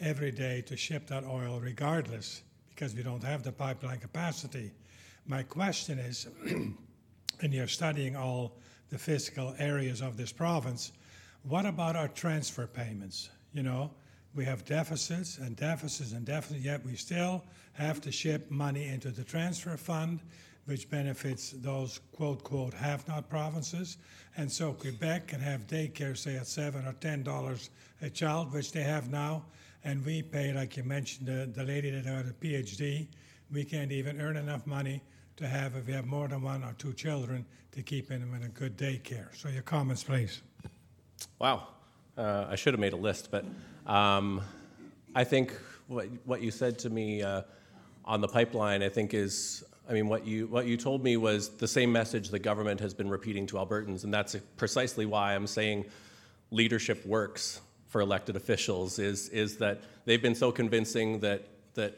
every 0.00 0.30
day 0.30 0.62
to 0.62 0.74
ship 0.74 1.06
that 1.08 1.22
oil 1.24 1.60
regardless 1.60 2.44
because 2.74 2.94
we 2.94 3.02
don't 3.02 3.22
have 3.22 3.42
the 3.42 3.52
pipeline 3.52 3.98
capacity. 3.98 4.72
My 5.26 5.42
question 5.42 5.98
is, 5.98 6.26
and 7.40 7.52
you're 7.54 7.66
studying 7.68 8.16
all 8.16 8.56
the 8.90 8.98
fiscal 8.98 9.54
areas 9.58 10.00
of 10.00 10.16
this 10.16 10.32
province, 10.32 10.92
what 11.42 11.66
about 11.66 11.96
our 11.96 12.08
transfer 12.08 12.66
payments? 12.66 13.30
You 13.52 13.62
know, 13.62 13.90
we 14.34 14.44
have 14.44 14.64
deficits 14.64 15.38
and 15.38 15.56
deficits 15.56 16.12
and 16.12 16.24
deficits, 16.24 16.64
yet 16.64 16.84
we 16.84 16.96
still 16.96 17.44
have 17.74 18.00
to 18.02 18.10
ship 18.10 18.50
money 18.50 18.88
into 18.88 19.10
the 19.10 19.24
transfer 19.24 19.76
fund, 19.76 20.20
which 20.64 20.88
benefits 20.88 21.50
those 21.50 22.00
quote, 22.12 22.42
quote, 22.42 22.74
have 22.74 23.06
not 23.06 23.28
provinces. 23.28 23.98
And 24.36 24.50
so 24.50 24.72
Quebec 24.72 25.28
can 25.28 25.40
have 25.40 25.66
daycare, 25.66 26.16
say, 26.16 26.36
at 26.36 26.46
seven 26.46 26.86
or 26.86 26.94
ten 26.94 27.22
dollars 27.22 27.70
a 28.02 28.10
child, 28.10 28.52
which 28.52 28.72
they 28.72 28.82
have 28.82 29.10
now. 29.10 29.44
And 29.84 30.04
we 30.04 30.22
pay, 30.22 30.52
like 30.52 30.78
you 30.78 30.82
mentioned, 30.82 31.28
the, 31.28 31.46
the 31.46 31.62
lady 31.62 31.90
that 31.90 32.06
had 32.06 32.26
a 32.26 32.32
PhD, 32.32 33.06
we 33.52 33.64
can't 33.64 33.92
even 33.92 34.18
earn 34.20 34.38
enough 34.38 34.66
money 34.66 35.02
to 35.36 35.46
have, 35.46 35.76
if 35.76 35.86
we 35.86 35.92
have 35.92 36.06
more 36.06 36.26
than 36.26 36.42
one 36.42 36.64
or 36.64 36.74
two 36.78 36.94
children, 36.94 37.44
to 37.72 37.82
keep 37.82 38.08
them 38.08 38.34
in 38.34 38.44
a 38.44 38.48
good 38.48 38.78
daycare. 38.78 39.26
So 39.36 39.48
your 39.48 39.62
comments, 39.62 40.02
please. 40.02 40.40
Wow. 41.38 41.68
Uh, 42.16 42.46
I 42.48 42.56
should 42.56 42.72
have 42.72 42.80
made 42.80 42.92
a 42.92 42.96
list, 42.96 43.30
but 43.30 43.44
um, 43.86 44.40
I 45.14 45.24
think 45.24 45.52
what, 45.88 46.06
what 46.24 46.40
you 46.40 46.50
said 46.50 46.78
to 46.80 46.90
me 46.90 47.22
uh, 47.22 47.42
on 48.04 48.20
the 48.20 48.28
pipeline, 48.28 48.82
I 48.82 48.88
think 48.88 49.12
is, 49.12 49.64
I 49.88 49.92
mean, 49.92 50.08
what 50.08 50.24
you, 50.26 50.46
what 50.46 50.66
you 50.66 50.76
told 50.76 51.02
me 51.04 51.16
was 51.16 51.50
the 51.50 51.68
same 51.68 51.92
message 51.92 52.30
the 52.30 52.38
government 52.38 52.80
has 52.80 52.94
been 52.94 53.10
repeating 53.10 53.46
to 53.48 53.56
Albertans, 53.56 54.04
and 54.04 54.14
that's 54.14 54.36
precisely 54.56 55.04
why 55.04 55.34
I'm 55.34 55.46
saying 55.46 55.84
leadership 56.50 57.04
works 57.04 57.60
for 57.94 58.00
elected 58.00 58.34
officials, 58.34 58.98
is, 58.98 59.28
is 59.28 59.58
that 59.58 59.80
they've 60.04 60.20
been 60.20 60.34
so 60.34 60.50
convincing 60.50 61.20
that, 61.20 61.46
that 61.74 61.96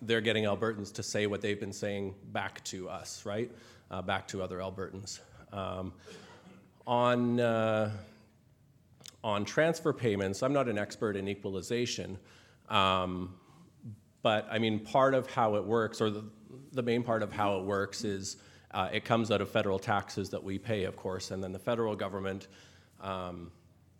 they're 0.00 0.22
getting 0.22 0.44
Albertans 0.44 0.90
to 0.94 1.02
say 1.02 1.26
what 1.26 1.42
they've 1.42 1.60
been 1.60 1.74
saying 1.74 2.14
back 2.32 2.64
to 2.64 2.88
us, 2.88 3.26
right? 3.26 3.50
Uh, 3.90 4.00
back 4.00 4.26
to 4.28 4.42
other 4.42 4.60
Albertans. 4.60 5.20
Um, 5.52 5.92
on, 6.86 7.38
uh, 7.38 7.90
on 9.22 9.44
transfer 9.44 9.92
payments, 9.92 10.42
I'm 10.42 10.54
not 10.54 10.70
an 10.70 10.78
expert 10.78 11.16
in 11.16 11.28
equalization, 11.28 12.16
um, 12.70 13.34
but 14.22 14.48
I 14.50 14.58
mean, 14.58 14.80
part 14.80 15.12
of 15.12 15.28
how 15.28 15.56
it 15.56 15.64
works, 15.66 16.00
or 16.00 16.08
the, 16.08 16.24
the 16.72 16.82
main 16.82 17.02
part 17.02 17.22
of 17.22 17.30
how 17.30 17.58
it 17.58 17.64
works, 17.66 18.04
is 18.04 18.38
uh, 18.70 18.88
it 18.90 19.04
comes 19.04 19.30
out 19.30 19.42
of 19.42 19.50
federal 19.50 19.78
taxes 19.78 20.30
that 20.30 20.42
we 20.42 20.58
pay, 20.58 20.84
of 20.84 20.96
course, 20.96 21.30
and 21.30 21.44
then 21.44 21.52
the 21.52 21.58
federal 21.58 21.94
government 21.94 22.48
um, 23.02 23.50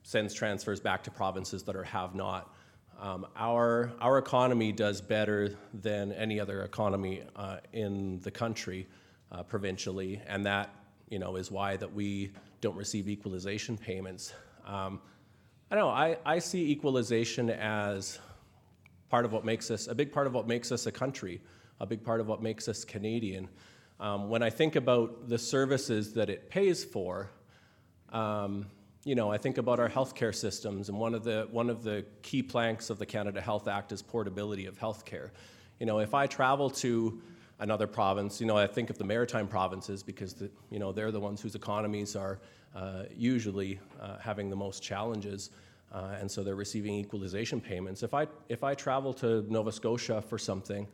sends 0.07 0.33
transfers 0.33 0.79
back 0.79 1.03
to 1.03 1.11
provinces 1.11 1.65
that 1.65 1.75
are 1.75 1.83
have 1.83 2.15
not. 2.15 2.55
Um, 3.01 3.27
our, 3.35 3.91
our 4.01 4.19
economy 4.19 4.71
does 4.71 5.01
better 5.01 5.57
than 5.75 6.13
any 6.13 6.39
other 6.39 6.63
economy 6.63 7.25
uh, 7.35 7.57
in 7.73 8.21
the 8.21 8.31
country 8.31 8.87
uh, 9.33 9.43
provincially, 9.43 10.23
and 10.29 10.47
that 10.47 10.73
you 11.09 11.19
know, 11.19 11.35
is 11.35 11.51
why 11.51 11.77
that 11.79 11.93
we 11.93 12.31
don't 12.61 12.77
receive 12.77 13.09
equalization 13.09 13.77
payments. 13.77 14.33
Um, 14.65 15.01
I 15.73 15.75
don't 15.75 15.87
know. 15.87 15.91
I, 15.91 16.19
I 16.25 16.39
see 16.39 16.71
equalization 16.71 17.51
as 17.51 18.21
part 19.09 19.25
of 19.25 19.33
what 19.33 19.45
makes 19.45 19.73
us 19.73 19.89
a 19.89 19.95
big 19.95 20.13
part 20.13 20.29
of 20.29 20.35
what 20.35 20.47
makes 20.47 20.71
us 20.71 20.87
a 20.87 20.93
country, 20.93 21.41
a 21.81 21.87
big 21.87 22.05
part 22.05 22.21
of 22.21 22.29
what 22.29 22.41
makes 22.41 22.69
us 22.69 22.85
Canadian. 22.85 23.49
Um, 23.99 24.29
when 24.29 24.45
I 24.45 24.51
think 24.51 24.77
about 24.77 25.29
the 25.29 25.39
services 25.39 26.15
that 26.15 26.31
it 26.31 26.49
pays 26.49 26.85
for, 26.85 27.29
um, 28.13 28.67
you 29.07 29.15
know, 29.15 29.31
I 29.31 29.39
think 29.39 29.57
about 29.57 29.79
our 29.79 29.89
healthcare 29.89 30.35
systems, 30.35 30.89
and 30.89 30.99
one 30.99 31.15
of 31.15 31.23
the 31.23 31.47
one 31.53 31.71
of 31.71 31.85
the 31.85 32.05
key 32.23 32.43
planks 32.43 32.91
of 32.91 32.99
the 32.99 33.07
Canada 33.07 33.41
Health 33.41 33.69
Act 33.69 33.93
is 33.93 34.03
portability 34.03 34.67
of 34.67 34.77
healthcare. 34.81 35.31
You 35.79 35.87
know, 35.87 36.01
if 36.01 36.13
I 36.13 36.27
travel 36.27 36.69
to 36.71 37.23
another 37.61 37.87
province, 37.87 38.41
you 38.41 38.49
know, 38.49 38.57
I 38.57 38.67
think 38.67 38.91
of 38.91 38.99
the 38.99 39.05
maritime 39.05 39.47
provinces 39.47 40.03
because 40.03 40.35
the, 40.35 40.51
you 40.71 40.81
know 40.81 40.91
they're 40.91 41.13
the 41.13 41.21
ones 41.21 41.41
whose 41.41 41.55
economies 41.55 42.17
are 42.17 42.41
uh, 42.75 43.05
usually 43.17 43.79
uh, 44.03 44.19
having 44.19 44.51
the 44.51 44.57
most 44.57 44.83
challenges. 44.83 45.51
Uh, 45.93 46.17
and 46.21 46.29
so 46.29 46.43
they're 46.43 46.57
receiving 46.57 46.95
equalization 46.97 47.61
payments. 47.61 48.03
If 48.03 48.13
I, 48.13 48.27
if 48.49 48.65
I 48.65 48.75
travel 48.75 49.15
to 49.15 49.47
Nova 49.49 49.71
Scotia 49.71 50.21
for 50.21 50.37
something, 50.37 50.89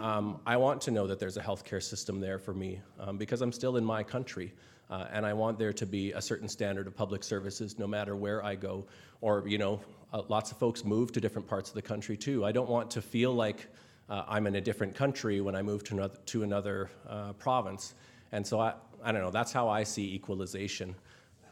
um, 0.00 0.38
I 0.44 0.58
want 0.58 0.82
to 0.82 0.90
know 0.90 1.06
that 1.06 1.18
there's 1.18 1.38
a 1.38 1.42
healthcare 1.42 1.82
system 1.82 2.20
there 2.20 2.38
for 2.38 2.52
me 2.52 2.82
um, 3.00 3.16
because 3.16 3.40
I'm 3.40 3.52
still 3.52 3.78
in 3.78 3.84
my 3.84 4.02
country. 4.02 4.52
Uh, 4.94 5.08
and 5.12 5.26
I 5.26 5.32
want 5.32 5.58
there 5.58 5.72
to 5.72 5.86
be 5.86 6.12
a 6.12 6.22
certain 6.22 6.48
standard 6.48 6.86
of 6.86 6.94
public 6.94 7.24
services 7.24 7.80
no 7.80 7.86
matter 7.88 8.14
where 8.14 8.44
I 8.44 8.54
go. 8.54 8.84
Or, 9.22 9.42
you 9.44 9.58
know, 9.58 9.80
uh, 10.12 10.22
lots 10.28 10.52
of 10.52 10.58
folks 10.58 10.84
move 10.84 11.10
to 11.12 11.20
different 11.20 11.48
parts 11.48 11.68
of 11.68 11.74
the 11.74 11.82
country 11.82 12.16
too. 12.16 12.44
I 12.44 12.52
don't 12.52 12.70
want 12.70 12.92
to 12.92 13.02
feel 13.02 13.34
like 13.34 13.66
uh, 14.08 14.22
I'm 14.28 14.46
in 14.46 14.54
a 14.54 14.60
different 14.60 14.94
country 14.94 15.40
when 15.40 15.56
I 15.56 15.62
move 15.62 15.82
to 15.84 15.94
another, 15.94 16.18
to 16.26 16.42
another 16.44 16.90
province. 17.38 17.94
And 18.30 18.46
so 18.46 18.60
I, 18.60 18.74
I 19.02 19.10
don't 19.10 19.22
know, 19.22 19.32
that's 19.32 19.50
how 19.50 19.68
I 19.68 19.82
see 19.82 20.14
equalization 20.14 20.94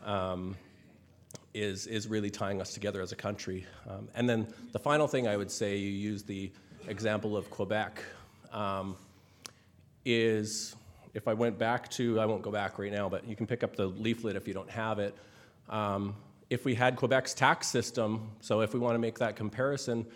um, 0.04 0.54
is, 1.52 1.88
is 1.88 2.06
really 2.06 2.30
tying 2.30 2.60
us 2.60 2.72
together 2.72 3.02
as 3.02 3.10
a 3.10 3.16
country. 3.16 3.66
Um, 3.90 4.08
and 4.14 4.28
then 4.30 4.46
the 4.70 4.78
final 4.78 5.08
thing 5.08 5.26
I 5.26 5.36
would 5.36 5.50
say, 5.50 5.76
you 5.76 5.90
use 5.90 6.22
the 6.22 6.52
example 6.86 7.36
of 7.36 7.50
Quebec, 7.50 8.04
um, 8.52 8.94
is 10.04 10.76
if 11.14 11.28
I 11.28 11.34
went 11.34 11.58
back 11.58 11.90
to, 11.90 12.20
I 12.20 12.26
won't 12.26 12.42
go 12.42 12.50
back 12.50 12.78
right 12.78 12.92
now, 12.92 13.08
but 13.08 13.26
you 13.26 13.36
can 13.36 13.46
pick 13.46 13.62
up 13.62 13.76
the 13.76 13.86
leaflet 13.86 14.36
if 14.36 14.48
you 14.48 14.54
don't 14.54 14.70
have 14.70 14.98
it. 14.98 15.14
Um, 15.68 16.16
if 16.50 16.64
we 16.64 16.74
had 16.74 16.96
Quebec's 16.96 17.34
tax 17.34 17.66
system, 17.66 18.30
so 18.40 18.60
if 18.60 18.74
we 18.74 18.80
want 18.80 18.94
to 18.94 18.98
make 18.98 19.18
that 19.18 19.36
comparison, 19.36 20.06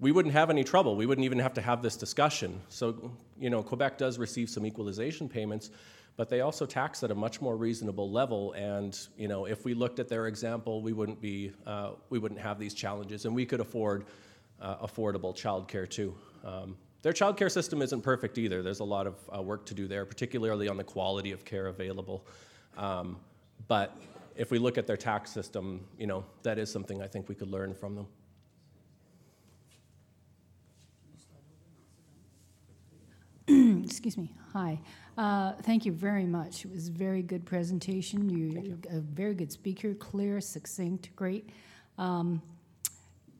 we 0.00 0.10
wouldn't 0.10 0.34
have 0.34 0.50
any 0.50 0.64
trouble. 0.64 0.96
We 0.96 1.06
wouldn't 1.06 1.24
even 1.24 1.38
have 1.38 1.54
to 1.54 1.62
have 1.62 1.82
this 1.82 1.96
discussion. 1.96 2.60
So, 2.68 3.12
you 3.38 3.50
know, 3.50 3.62
Quebec 3.62 3.98
does 3.98 4.18
receive 4.18 4.50
some 4.50 4.66
equalization 4.66 5.28
payments, 5.28 5.70
but 6.16 6.28
they 6.28 6.40
also 6.40 6.66
tax 6.66 7.02
at 7.02 7.10
a 7.10 7.14
much 7.14 7.40
more 7.40 7.56
reasonable 7.56 8.10
level. 8.10 8.52
And 8.52 8.98
you 9.16 9.28
know, 9.28 9.46
if 9.46 9.64
we 9.64 9.74
looked 9.74 10.00
at 10.00 10.08
their 10.08 10.26
example, 10.26 10.82
we 10.82 10.92
wouldn't 10.92 11.20
be 11.20 11.52
uh, 11.66 11.92
we 12.10 12.18
wouldn't 12.18 12.40
have 12.40 12.58
these 12.58 12.74
challenges, 12.74 13.24
and 13.24 13.34
we 13.34 13.46
could 13.46 13.60
afford 13.60 14.06
uh, 14.60 14.86
affordable 14.86 15.34
childcare 15.34 15.88
too. 15.88 16.14
Um, 16.44 16.76
their 17.02 17.12
childcare 17.12 17.50
system 17.50 17.82
isn't 17.82 18.00
perfect 18.02 18.38
either. 18.38 18.62
There's 18.62 18.80
a 18.80 18.84
lot 18.84 19.06
of 19.06 19.16
uh, 19.34 19.42
work 19.42 19.66
to 19.66 19.74
do 19.74 19.88
there, 19.88 20.06
particularly 20.06 20.68
on 20.68 20.76
the 20.76 20.84
quality 20.84 21.32
of 21.32 21.44
care 21.44 21.66
available. 21.66 22.26
Um, 22.76 23.18
but 23.68 24.00
if 24.36 24.50
we 24.50 24.58
look 24.58 24.78
at 24.78 24.86
their 24.86 24.96
tax 24.96 25.30
system, 25.30 25.84
you 25.98 26.06
know, 26.06 26.24
that 26.42 26.58
is 26.58 26.70
something 26.70 27.02
I 27.02 27.08
think 27.08 27.28
we 27.28 27.34
could 27.34 27.50
learn 27.50 27.74
from 27.74 27.96
them. 27.96 28.06
Excuse 33.84 34.16
me. 34.16 34.32
Hi. 34.52 34.78
Uh, 35.18 35.52
thank 35.62 35.84
you 35.84 35.92
very 35.92 36.24
much. 36.24 36.64
It 36.64 36.70
was 36.72 36.88
a 36.88 36.92
very 36.92 37.22
good 37.22 37.44
presentation. 37.44 38.30
You, 38.30 38.60
you. 38.60 38.78
a 38.90 39.00
very 39.00 39.34
good 39.34 39.50
speaker, 39.50 39.94
clear, 39.94 40.40
succinct, 40.40 41.14
great. 41.16 41.50
Um, 41.98 42.40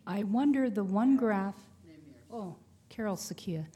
I 0.07 0.25
wonder 0.25 0.69
the 0.69 0.85
one 0.85 1.17
graph. 1.17 1.55
Oh, 2.31 2.57
Carol 2.93 3.17
Sakia. 3.17 3.67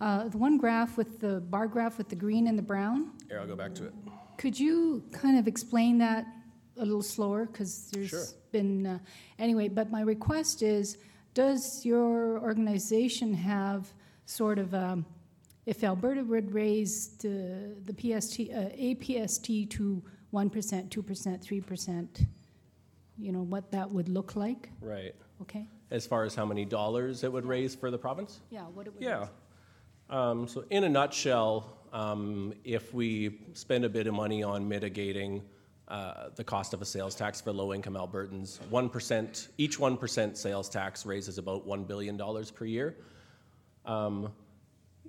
Uh, 0.00 0.28
the 0.28 0.36
one 0.36 0.58
graph 0.58 0.96
with 0.96 1.20
the 1.20 1.40
bar 1.40 1.66
graph 1.66 1.96
with 1.96 2.08
the 2.08 2.16
green 2.16 2.48
and 2.48 2.58
the 2.58 2.62
brown. 2.62 3.12
Here, 3.28 3.38
I'll 3.38 3.46
go 3.46 3.56
back 3.56 3.74
to 3.76 3.86
it. 3.86 3.94
Could 4.36 4.58
you 4.58 5.04
kind 5.12 5.38
of 5.38 5.46
explain 5.46 5.98
that 5.98 6.26
a 6.76 6.84
little 6.84 7.02
slower? 7.02 7.46
Because 7.46 7.88
there's 7.92 8.10
sure. 8.10 8.24
been 8.50 8.86
uh, 8.86 8.98
anyway. 9.38 9.68
But 9.68 9.92
my 9.92 10.00
request 10.00 10.62
is, 10.62 10.98
does 11.34 11.86
your 11.86 12.40
organization 12.40 13.32
have 13.32 13.92
sort 14.26 14.58
of 14.58 14.74
a 14.74 14.86
um, 14.86 15.06
if 15.66 15.82
Alberta 15.82 16.22
would 16.22 16.52
raise 16.52 17.16
the, 17.16 17.74
the 17.86 17.94
PST, 17.94 18.40
uh, 18.50 18.68
APST 18.76 19.70
to 19.70 20.02
1%, 20.32 20.88
2%, 20.90 20.90
3%, 20.90 22.26
you 23.16 23.32
know, 23.32 23.42
what 23.42 23.70
that 23.72 23.90
would 23.90 24.10
look 24.10 24.36
like? 24.36 24.68
Right. 24.82 25.14
Okay? 25.40 25.66
As 25.90 26.06
far 26.06 26.24
as 26.24 26.34
how 26.34 26.46
many 26.46 26.64
dollars 26.64 27.24
it 27.24 27.32
would 27.32 27.46
raise 27.46 27.74
for 27.74 27.90
the 27.90 27.98
province? 27.98 28.40
Yeah, 28.50 28.62
what 28.62 28.86
it 28.86 28.94
would 28.94 29.02
Yeah. 29.02 29.28
Um, 30.10 30.48
so, 30.48 30.64
in 30.70 30.84
a 30.84 30.88
nutshell, 30.88 31.78
um, 31.92 32.54
if 32.64 32.92
we 32.92 33.40
spend 33.52 33.84
a 33.84 33.88
bit 33.88 34.06
of 34.06 34.14
money 34.14 34.42
on 34.42 34.68
mitigating 34.68 35.42
uh, 35.88 36.30
the 36.34 36.44
cost 36.44 36.72
of 36.72 36.80
a 36.80 36.84
sales 36.84 37.14
tax 37.14 37.40
for 37.40 37.52
low-income 37.52 37.94
Albertans. 37.94 38.58
1%, 38.70 39.48
each 39.58 39.78
1% 39.78 40.36
sales 40.36 40.68
tax 40.68 41.04
raises 41.04 41.36
about 41.36 41.66
$1 41.66 41.86
billion 41.86 42.18
per 42.54 42.64
year. 42.64 42.96
Um, 43.84 44.32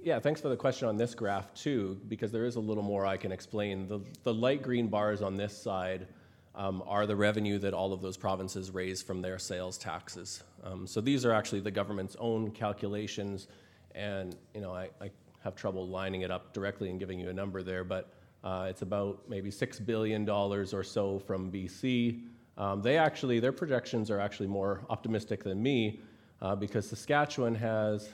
yeah, 0.03 0.19
thanks 0.19 0.41
for 0.41 0.49
the 0.49 0.57
question 0.57 0.87
on 0.89 0.97
this 0.97 1.15
graph 1.15 1.53
too, 1.53 1.99
because 2.09 2.31
there 2.31 2.45
is 2.45 2.57
a 2.57 2.59
little 2.59 2.83
more 2.83 3.05
I 3.05 3.15
can 3.15 3.31
explain. 3.31 3.87
The, 3.87 4.01
the 4.23 4.33
light 4.33 4.61
green 4.61 4.87
bars 4.87 5.21
on 5.21 5.37
this 5.37 5.57
side 5.57 6.07
um, 6.55 6.83
are 6.87 7.05
the 7.05 7.15
revenue 7.15 7.59
that 7.59 7.73
all 7.73 7.93
of 7.93 8.01
those 8.01 8.17
provinces 8.17 8.71
raise 8.71 9.01
from 9.01 9.21
their 9.21 9.37
sales 9.37 9.77
taxes. 9.77 10.43
Um, 10.63 10.87
so 10.87 11.01
these 11.01 11.25
are 11.25 11.31
actually 11.31 11.59
the 11.61 11.71
government's 11.71 12.15
own 12.19 12.51
calculations, 12.51 13.47
and 13.93 14.35
you 14.53 14.61
know 14.61 14.73
I, 14.73 14.89
I, 15.01 15.11
have 15.43 15.55
trouble 15.55 15.87
lining 15.87 16.21
it 16.21 16.31
up 16.31 16.53
directly 16.53 16.89
and 16.89 16.97
giving 16.97 17.19
you 17.19 17.29
a 17.29 17.33
number 17.33 17.61
there, 17.61 17.83
but 17.83 18.11
uh, 18.43 18.65
it's 18.67 18.81
about 18.81 19.21
maybe 19.29 19.51
six 19.51 19.79
billion 19.79 20.25
dollars 20.25 20.73
or 20.73 20.83
so 20.83 21.19
from 21.19 21.51
BC. 21.51 22.23
Um, 22.57 22.81
they 22.81 22.97
actually 22.97 23.39
their 23.39 23.51
projections 23.51 24.09
are 24.09 24.19
actually 24.19 24.47
more 24.47 24.81
optimistic 24.89 25.43
than 25.43 25.61
me 25.61 25.99
uh, 26.41 26.55
because 26.55 26.87
Saskatchewan 26.87 27.53
has 27.53 28.09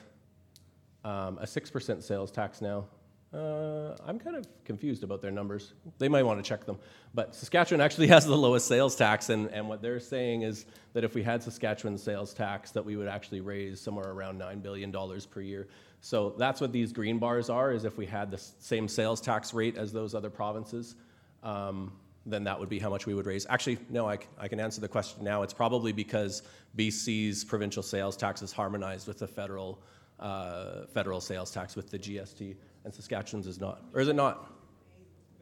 um, 1.04 1.38
a 1.38 1.44
6% 1.44 2.02
sales 2.02 2.30
tax 2.30 2.60
now. 2.60 2.84
Uh, 3.32 3.96
I'm 4.06 4.18
kind 4.18 4.36
of 4.36 4.46
confused 4.64 5.04
about 5.04 5.22
their 5.22 5.30
numbers. 5.30 5.72
They 5.98 6.08
might 6.08 6.22
want 6.22 6.42
to 6.42 6.46
check 6.46 6.66
them. 6.66 6.78
But 7.14 7.34
Saskatchewan 7.34 7.80
actually 7.84 8.08
has 8.08 8.26
the 8.26 8.36
lowest 8.36 8.66
sales 8.66 8.94
tax, 8.94 9.30
and, 9.30 9.50
and 9.50 9.68
what 9.68 9.80
they're 9.80 10.00
saying 10.00 10.42
is 10.42 10.66
that 10.92 11.02
if 11.02 11.14
we 11.14 11.22
had 11.22 11.42
Saskatchewan 11.42 11.96
sales 11.96 12.34
tax, 12.34 12.72
that 12.72 12.84
we 12.84 12.96
would 12.96 13.08
actually 13.08 13.40
raise 13.40 13.80
somewhere 13.80 14.10
around 14.10 14.38
$9 14.38 14.62
billion 14.62 14.92
per 15.30 15.40
year. 15.40 15.68
So 16.02 16.34
that's 16.36 16.60
what 16.60 16.72
these 16.72 16.92
green 16.92 17.18
bars 17.18 17.48
are, 17.48 17.72
is 17.72 17.84
if 17.84 17.96
we 17.96 18.04
had 18.04 18.30
the 18.30 18.38
same 18.38 18.86
sales 18.86 19.20
tax 19.20 19.54
rate 19.54 19.78
as 19.78 19.92
those 19.92 20.14
other 20.14 20.30
provinces, 20.30 20.96
um, 21.42 21.92
then 22.26 22.44
that 22.44 22.60
would 22.60 22.68
be 22.68 22.78
how 22.78 22.90
much 22.90 23.06
we 23.06 23.14
would 23.14 23.26
raise. 23.26 23.46
Actually, 23.48 23.78
no, 23.88 24.08
I, 24.08 24.18
I 24.38 24.46
can 24.46 24.60
answer 24.60 24.80
the 24.80 24.88
question 24.88 25.24
now. 25.24 25.42
It's 25.42 25.54
probably 25.54 25.92
because 25.92 26.42
BC's 26.76 27.44
provincial 27.44 27.82
sales 27.82 28.16
tax 28.16 28.42
is 28.42 28.52
harmonized 28.52 29.08
with 29.08 29.18
the 29.18 29.26
federal 29.26 29.80
uh, 30.22 30.86
federal 30.94 31.20
sales 31.20 31.50
tax 31.50 31.74
with 31.74 31.90
the 31.90 31.98
GST, 31.98 32.54
and 32.84 32.94
Saskatchewan's 32.94 33.46
is 33.46 33.60
not. 33.60 33.82
Or 33.94 34.00
is 34.00 34.08
it 34.08 34.16
not? 34.16 34.50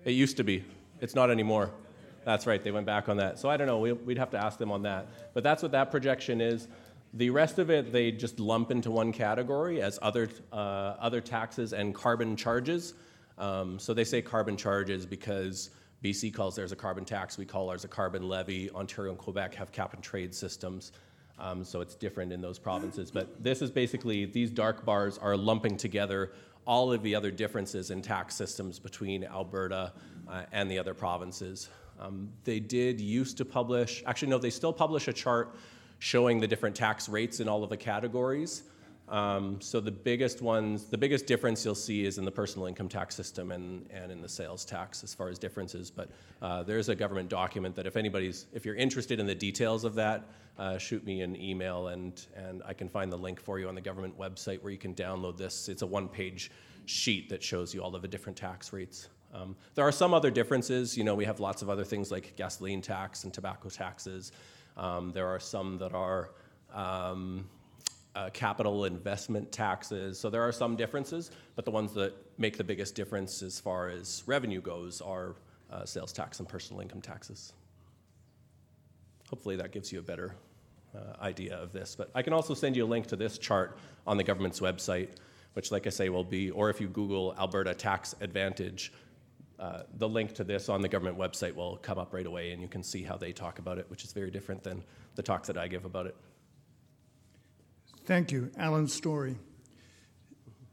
It 0.05 0.13
used 0.13 0.37
to 0.39 0.45
be. 0.45 0.65
It's 1.01 1.15
not 1.15 1.31
anymore. 1.31 1.71
That's 2.25 2.47
right, 2.47 2.63
they 2.63 2.71
went 2.71 2.87
back 2.87 3.09
on 3.09 3.17
that. 3.17 3.39
So 3.39 3.49
I 3.49 3.57
don't 3.57 3.67
know, 3.67 3.79
we, 3.79 3.93
would 3.93 4.19
have 4.19 4.31
to 4.31 4.39
ask 4.39 4.59
them 4.59 4.71
on 4.71 4.83
that. 4.83 5.07
But 5.33 5.43
that's 5.43 5.63
what 5.63 5.73
that 5.73 5.91
projection 5.91 6.41
is. 6.41 6.69
The 7.15 7.31
rest 7.31 7.59
of 7.59 7.71
it, 7.71 7.93
they 7.93 8.13
just 8.13 8.39
lump 8.39 8.71
into 8.71 8.91
one 8.91 9.13
category 9.13 9.83
as 9.83 9.99
other, 10.03 10.29
uh, 10.53 10.95
other 11.01 11.21
taxes 11.21 11.73
and 11.73 11.95
carbon 11.95 12.37
charges. 12.37 12.95
Um, 13.39 13.79
so 13.79 13.95
they 13.95 14.05
say 14.05 14.23
carbon 14.23 14.57
charges 14.57 15.07
because 15.07 15.71
BC 16.05 16.33
calls 16.33 16.57
theirs 16.57 16.73
a 16.73 16.77
carbon 16.77 17.05
tax, 17.05 17.37
we 17.37 17.47
call 17.47 17.71
ours 17.71 17.85
a 17.85 17.89
carbon 17.89 18.29
levy. 18.29 18.71
Ontario 18.71 19.13
and 19.13 19.19
Quebec 19.19 19.55
have 19.55 19.73
cap 19.73 19.95
and 19.95 20.03
trade 20.03 20.35
systems. 20.35 20.93
Um, 21.41 21.65
so 21.65 21.81
it's 21.81 21.95
different 21.95 22.33
in 22.33 22.41
those 22.41 22.59
provinces. 22.59 23.11
But 23.11 23.43
this 23.43 23.63
is 23.63 23.71
basically, 23.71 24.27
these 24.27 24.51
dark 24.51 24.85
bars 24.85 25.19
are 25.19 25.37
lumping 25.37 25.77
together 25.77 26.33
all 26.67 26.93
of 26.93 27.03
the 27.03 27.15
other 27.15 27.31
differences 27.31 27.91
in 27.91 28.03
tax 28.03 28.35
systems 28.37 28.79
between 28.79 29.25
Alberta 29.25 29.93
uh, 30.29 30.43
and 30.53 30.71
the 30.71 30.79
other 30.79 30.95
provinces. 30.95 31.71
Um, 31.99 32.31
they 32.45 32.61
did 32.61 33.01
used 33.01 33.39
to 33.39 33.45
publish, 33.45 34.03
actually, 34.07 34.29
no, 34.29 34.39
they 34.39 34.51
still 34.51 34.73
publish 34.73 35.09
a 35.09 35.13
chart 35.13 35.57
showing 35.99 36.41
the 36.41 36.47
different 36.47 36.77
tax 36.77 37.09
rates 37.09 37.41
in 37.41 37.49
all 37.49 37.65
of 37.65 37.71
the 37.71 37.77
categories. 37.77 38.65
Um, 39.11 39.61
so 39.61 39.81
the 39.81 39.91
biggest 39.91 40.41
ones, 40.41 40.85
the 40.85 40.97
biggest 40.97 41.27
difference 41.27 41.65
you'll 41.65 41.75
see 41.75 42.05
is 42.05 42.19
in 42.19 42.25
the 42.25 42.31
personal 42.31 42.69
income 42.69 42.89
tax 42.89 43.17
system 43.17 43.51
and, 43.51 43.85
and 43.91 44.13
in 44.13 44.23
the 44.23 44.29
sales 44.29 44.65
tax 44.65 45.03
as 45.03 45.13
far 45.13 45.29
as 45.29 45.37
differences. 45.37 45.91
But 45.91 46.11
uh, 46.41 46.63
there's 46.63 46.89
a 46.89 46.95
government 46.95 47.29
document 47.29 47.75
that 47.75 47.89
if 47.89 47.97
anybody's, 47.97 48.47
if 48.53 48.65
you're 48.65 48.77
interested 48.77 49.19
in 49.19 49.27
the 49.27 49.35
details 49.35 49.83
of 49.83 49.97
that, 49.97 50.29
uh, 50.59 50.79
shoot 50.79 51.05
me 51.05 51.23
an 51.23 51.35
email 51.35 51.89
and, 51.89 52.25
and 52.37 52.63
I 52.65 52.73
can 52.73 52.89
find 52.89 53.13
the 53.13 53.19
link 53.19 53.41
for 53.41 53.59
you 53.59 53.69
on 53.69 53.75
the 53.75 53.81
government 53.81 54.17
website 54.17 54.63
where 54.63 54.71
you 54.71 54.79
can 54.79 54.95
download 54.95 55.37
this. 55.37 55.69
It's 55.69 55.83
a 55.83 55.87
one-page 55.87 56.53
sheet 56.87 57.29
that 57.31 57.43
shows 57.43 57.75
you 57.75 57.83
all 57.83 57.95
of 57.97 58.03
the 58.03 58.09
different 58.09 58.39
tax 58.39 58.73
rates. 58.73 59.09
Um, 59.35 59.57
there 59.75 59.85
are 59.85 59.93
some 59.93 60.15
other 60.15 60.31
differences. 60.31 60.97
You 60.97 61.03
know, 61.03 61.17
we 61.17 61.25
have 61.25 61.41
lots 61.41 61.63
of 61.63 61.69
other 61.69 61.85
things 61.85 62.13
like 62.13 62.37
gasoline 62.37 62.81
tax 62.81 63.25
and 63.25 63.35
tobacco 63.35 63.71
taxes. 63.71 64.31
Um, 64.77 65.11
there 65.13 65.27
are 65.27 65.41
some 65.41 65.79
that 65.79 65.95
are 65.95 66.31
um, 66.73 67.49
uh, 68.21 68.31
capital 68.31 68.85
investment 68.85 69.51
taxes. 69.51 70.19
So 70.19 70.29
there 70.29 70.43
are 70.43 70.53
some 70.53 70.77
differences, 70.77 71.31
but 71.57 71.65
the 71.65 71.71
ones 71.71 71.95
that 71.95 72.13
make 72.39 72.57
the 72.59 72.65
biggest 72.65 72.95
difference 72.95 73.43
as 73.43 73.59
far 73.59 73.89
as 73.89 74.23
revenue 74.27 74.61
goes 74.61 75.01
are 75.01 75.37
uh, 75.73 75.85
sales 75.85 76.13
tax 76.13 76.39
and 76.39 76.49
personal 76.49 76.83
income 76.83 77.01
taxes. 77.01 77.55
Hopefully 79.31 79.57
that 79.57 79.73
gives 79.73 79.91
you 79.93 80.01
a 80.01 80.03
better 80.03 80.35
uh, 80.95 81.23
idea 81.23 81.57
of 81.57 81.73
this. 81.73 81.95
But 81.97 82.11
I 82.15 82.23
can 82.23 82.33
also 82.33 82.53
send 82.53 82.77
you 82.77 82.85
a 82.85 82.91
link 82.95 83.07
to 83.07 83.17
this 83.17 83.39
chart 83.39 83.79
on 84.07 84.17
the 84.17 84.25
government's 84.25 84.61
website, 84.61 85.11
which, 85.55 85.71
like 85.71 85.87
I 85.87 85.91
say, 85.91 86.09
will 86.09 86.25
be, 86.25 86.51
or 86.51 86.69
if 86.69 86.81
you 86.81 86.89
Google 86.89 87.35
Alberta 87.39 87.73
Tax 87.75 88.15
Advantage, 88.21 88.93
uh, 89.59 89.83
the 89.99 90.09
link 90.09 90.35
to 90.35 90.45
this 90.45 90.69
on 90.69 90.83
the 90.83 90.89
government 90.89 91.17
website 91.17 91.55
will 91.55 91.77
come 91.77 91.99
up 91.99 92.13
right 92.13 92.27
away, 92.27 92.51
and 92.51 92.61
you 92.61 92.69
can 92.69 92.83
see 92.83 93.03
how 93.03 93.17
they 93.17 93.33
talk 93.33 93.59
about 93.59 93.79
it, 93.79 93.87
which 93.89 94.05
is 94.05 94.13
very 94.13 94.31
different 94.31 94.63
than 94.63 94.83
the 95.15 95.23
talks 95.23 95.47
that 95.47 95.57
I 95.57 95.69
give 95.69 95.85
about 95.85 96.07
it. 96.07 96.17
Thank 98.07 98.33
you, 98.33 98.51
Alan 98.57 98.89
Story. 98.89 99.37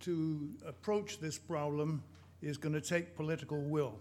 To 0.02 0.50
approach 0.66 1.20
this 1.20 1.38
problem 1.38 2.02
is 2.42 2.58
going 2.58 2.74
to 2.74 2.82
take 2.82 3.16
political 3.16 3.62
will, 3.62 4.00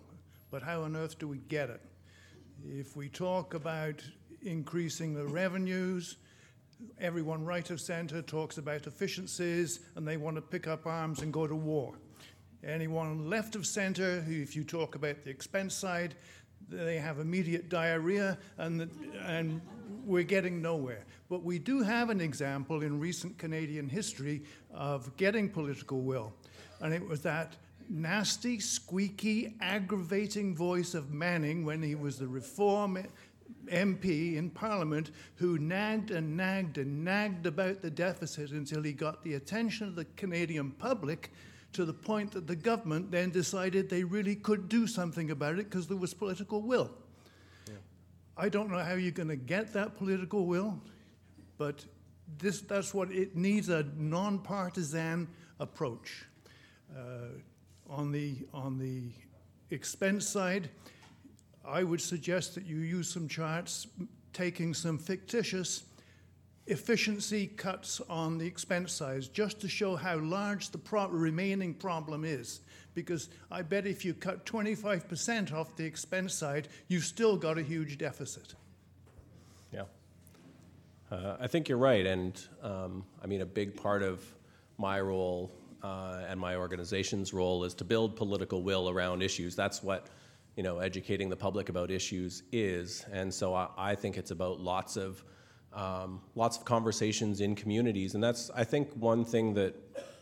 but 0.51 0.62
how 0.62 0.83
on 0.83 0.97
earth 0.97 1.19
do 1.19 1.27
we 1.27 1.39
get 1.49 1.69
it? 1.69 1.83
If 2.65 2.97
we 2.97 3.09
talk 3.09 3.55
about 3.55 4.03
increasing 4.43 5.12
the 5.12 5.27
revenues, 5.27 6.17
everyone 7.01 7.45
right 7.45 7.69
of 7.71 7.81
center 7.81 8.23
talks 8.23 8.59
about 8.59 8.87
efficiencies 8.87 9.81
and 9.97 10.07
they 10.07 10.17
want 10.17 10.37
to 10.37 10.43
pick 10.43 10.67
up 10.67 10.87
arms 10.87 11.21
and 11.21 11.33
go 11.33 11.47
to 11.47 11.57
war. 11.57 11.95
Anyone 12.65 13.29
left 13.29 13.57
of 13.57 13.67
center, 13.67 14.25
if 14.29 14.55
you 14.55 14.62
talk 14.62 14.95
about 14.95 15.25
the 15.25 15.31
expense 15.31 15.75
side, 15.75 16.15
they 16.69 16.99
have 16.99 17.19
immediate 17.19 17.69
diarrhea 17.69 18.39
and, 18.59 18.91
and 19.25 19.61
we're 20.05 20.23
getting 20.23 20.63
nowhere. 20.63 21.05
But 21.29 21.43
we 21.43 21.59
do 21.59 21.83
have 21.83 22.11
an 22.11 22.21
example 22.21 22.83
in 22.83 23.01
recent 23.01 23.39
Canadian 23.39 23.89
history 23.89 24.43
of 24.73 25.17
getting 25.17 25.49
political 25.49 26.03
will, 26.03 26.33
and 26.81 26.95
it 26.95 27.07
was 27.07 27.23
that 27.23 27.57
nasty, 27.89 28.61
squeaky, 28.61 29.55
aggravating 29.61 30.55
voice 30.55 30.95
of 30.95 31.13
Manning 31.13 31.65
when 31.65 31.83
he 31.83 31.95
was 31.95 32.19
the 32.19 32.29
Reform 32.29 32.99
MP 33.67 34.37
in 34.37 34.51
Parliament 34.51 35.11
who 35.37 35.59
nagged 35.59 36.11
and 36.11 36.37
nagged 36.37 36.79
and 36.79 37.05
nagged 37.05 37.47
about 37.47 37.83
the 37.83 37.91
deficit 37.91 38.51
until 38.51 38.83
he 38.83 38.93
got 38.93 39.23
the 39.23 39.35
attention 39.35 39.89
of 39.89 39.97
the 39.97 40.05
Canadian 40.17 40.71
public 40.73 41.33
to 41.77 41.85
the 41.85 41.93
point 41.93 42.33
that 42.33 42.47
the 42.47 42.57
government 42.57 43.11
then 43.11 43.31
decided 43.31 43.91
they 43.91 44.03
really 44.03 44.35
could 44.35 44.69
do 44.69 44.87
something 44.87 45.31
about 45.31 45.59
it 45.59 45.71
because 45.71 45.87
there 45.87 45.97
was 45.97 46.15
political 46.15 46.62
will. 46.62 46.91
Yeah. 47.69 47.75
I 48.37 48.49
don't 48.49 48.71
know 48.71 48.79
how 48.79 48.95
you're 48.95 49.12
going 49.12 49.29
to 49.29 49.37
get 49.37 49.75
that 49.75 49.97
political 49.97 50.47
will. 50.47 50.81
But 51.59 51.85
this, 52.39 52.62
that's 52.62 52.95
what 52.95 53.11
it 53.11 53.37
needs 53.37 53.69
a 53.69 53.87
nonpartisan 53.97 55.29
approach. 55.61 56.25
Uh, 56.97 57.39
on, 57.91 58.11
the, 58.11 58.37
on 58.55 58.79
the 58.79 59.11
expense 59.71 60.27
side, 60.27 60.71
I 61.65 61.83
would 61.83 62.01
suggest 62.01 62.55
that 62.55 62.65
you 62.65 62.77
use 62.79 63.09
some 63.11 63.29
charts 63.29 63.87
taking 64.33 64.73
some 64.73 64.99
fictitious 64.99 65.85
efficiency 66.67 67.47
cuts 67.47 68.01
on 68.09 68.39
the 68.39 68.47
expense 68.47 68.93
side 68.93 69.29
just 69.33 69.61
to 69.61 69.69
show 69.69 69.97
how 69.97 70.19
large 70.19 70.71
the 70.71 70.79
pro- 70.79 71.09
remaining 71.09 71.75
problem 71.75 72.25
is. 72.25 72.61
Because 72.95 73.29
I 73.51 73.63
bet 73.63 73.87
if 73.87 74.05
you 74.05 74.15
cut 74.15 74.47
25% 74.47 75.53
off 75.53 75.77
the 75.77 75.85
expense 75.85 76.35
side, 76.35 76.69
you've 76.89 77.05
still 77.05 77.37
got 77.37 77.59
a 77.59 77.63
huge 77.63 77.99
deficit. 77.99 78.55
Uh, 81.11 81.37
I 81.39 81.47
think 81.47 81.69
you're 81.69 81.79
right, 81.79 82.05
and 82.05 82.41
um, 82.63 83.05
I 83.23 83.27
mean, 83.27 83.41
a 83.41 83.47
big 83.47 83.77
part 83.77 84.03
of 84.03 84.25
my 84.77 85.01
role 85.01 85.53
uh, 85.83 86.25
and 86.29 86.39
my 86.39 86.57
organization's 86.57 87.33
role 87.33 87.63
is 87.63 87.75
to 87.75 87.85
build 87.85 88.17
political 88.17 88.63
will 88.63 88.89
around 88.91 89.23
issues. 89.23 89.55
That's 89.55 89.83
what 89.83 90.09
you 90.57 90.63
know, 90.63 90.79
educating 90.79 91.29
the 91.29 91.37
public 91.37 91.69
about 91.69 91.91
issues 91.91 92.43
is, 92.51 93.05
and 93.13 93.33
so 93.33 93.55
I, 93.55 93.69
I 93.77 93.95
think 93.95 94.17
it's 94.17 94.33
about 94.33 94.59
lots 94.59 94.97
of 94.97 95.23
um, 95.77 96.21
lots 96.35 96.57
of 96.57 96.65
conversations 96.65 97.41
in 97.41 97.55
communities, 97.55 98.15
and 98.15 98.25
that's 98.25 98.51
I 98.55 98.65
think 98.65 98.93
one 98.95 99.25
thing 99.25 99.55
that 99.55 99.75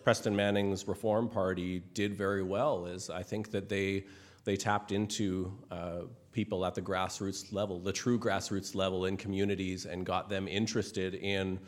Preston 0.04 0.36
Manning's 0.36 0.86
Reform 0.86 1.28
Party 1.28 1.82
did 1.94 2.14
very 2.14 2.42
well 2.42 2.86
is 2.86 3.08
I 3.08 3.22
think 3.22 3.52
that 3.52 3.68
they 3.68 4.04
they 4.44 4.56
tapped 4.56 4.92
into 4.92 5.56
uh, 5.70 6.00
people 6.32 6.66
at 6.66 6.74
the 6.74 6.82
grassroots 6.82 7.52
level, 7.52 7.78
the 7.78 7.92
true 7.92 8.18
grassroots 8.18 8.74
level 8.74 9.06
in 9.06 9.16
communities, 9.16 9.86
and 9.86 10.04
got 10.04 10.28
them 10.28 10.46
interested 10.48 11.14
in, 11.14 11.58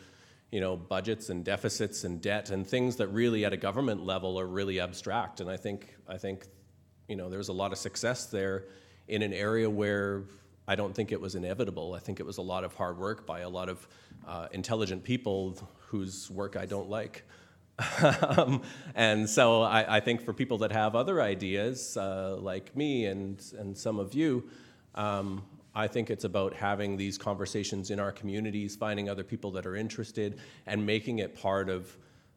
you 0.51 0.61
know, 0.61 0.77
budgets 0.77 1.31
and 1.31 1.45
deficits 1.45 2.05
and 2.05 2.21
debt 2.21 2.51
and 2.51 2.67
things 2.67 2.97
that 2.97 3.07
really 3.09 3.45
at 3.45 3.53
a 3.53 3.57
government 3.57 4.05
level 4.05 4.39
are 4.39 4.47
really 4.47 4.81
abstract. 4.81 5.41
And 5.41 5.49
I 5.49 5.57
think, 5.57 5.97
I 6.07 6.19
think, 6.19 6.47
you 7.09 7.17
know, 7.17 7.31
there's 7.31 7.49
a 7.49 7.53
lot 7.55 7.73
of 7.73 7.79
success 7.79 8.27
there 8.27 8.65
in 9.09 9.23
an 9.23 9.33
area 9.33 9.71
where 9.71 10.25
I 10.69 10.75
don't 10.75 10.95
think 10.95 11.13
it 11.13 11.21
was 11.21 11.35
inevitable. 11.35 11.95
I 11.95 12.01
think 12.01 12.21
it 12.21 12.27
was 12.27 12.39
a 12.39 12.43
lot 12.43 12.65
of 12.65 12.75
hard 12.75 12.99
work 12.99 13.27
by 13.27 13.41
a 13.41 13.49
lot 13.49 13.69
of 13.69 13.87
uh, 14.27 14.49
intelligent 14.53 15.05
people 15.05 15.57
whose 15.79 16.31
work 16.31 16.57
I 16.57 16.67
don't 16.67 16.89
like. 16.89 17.25
um, 18.39 18.63
and 18.95 19.29
so 19.29 19.63
I, 19.63 19.97
I, 19.97 20.01
think 20.01 20.23
for 20.23 20.33
people 20.33 20.57
that 20.59 20.73
have 20.73 20.97
other 20.97 21.21
ideas, 21.21 21.97
uh, 21.99 22.37
like 22.39 22.75
me 22.75 23.05
and, 23.05 23.43
and 23.59 23.77
some 23.77 23.99
of 23.99 24.15
you, 24.15 24.49
um, 24.95 25.45
I 25.75 25.87
think 25.87 26.09
it's 26.09 26.25
about 26.25 26.55
having 26.55 26.97
these 26.97 27.19
conversations 27.19 27.91
in 27.91 28.01
our 28.01 28.13
communities, 28.13 28.75
finding 28.77 29.11
other 29.11 29.23
people 29.23 29.51
that 29.53 29.67
are 29.67 29.77
interested, 29.77 30.39
and 30.67 30.87
making 30.87 31.19
it 31.19 31.35
part 31.35 31.69
of 31.69 31.95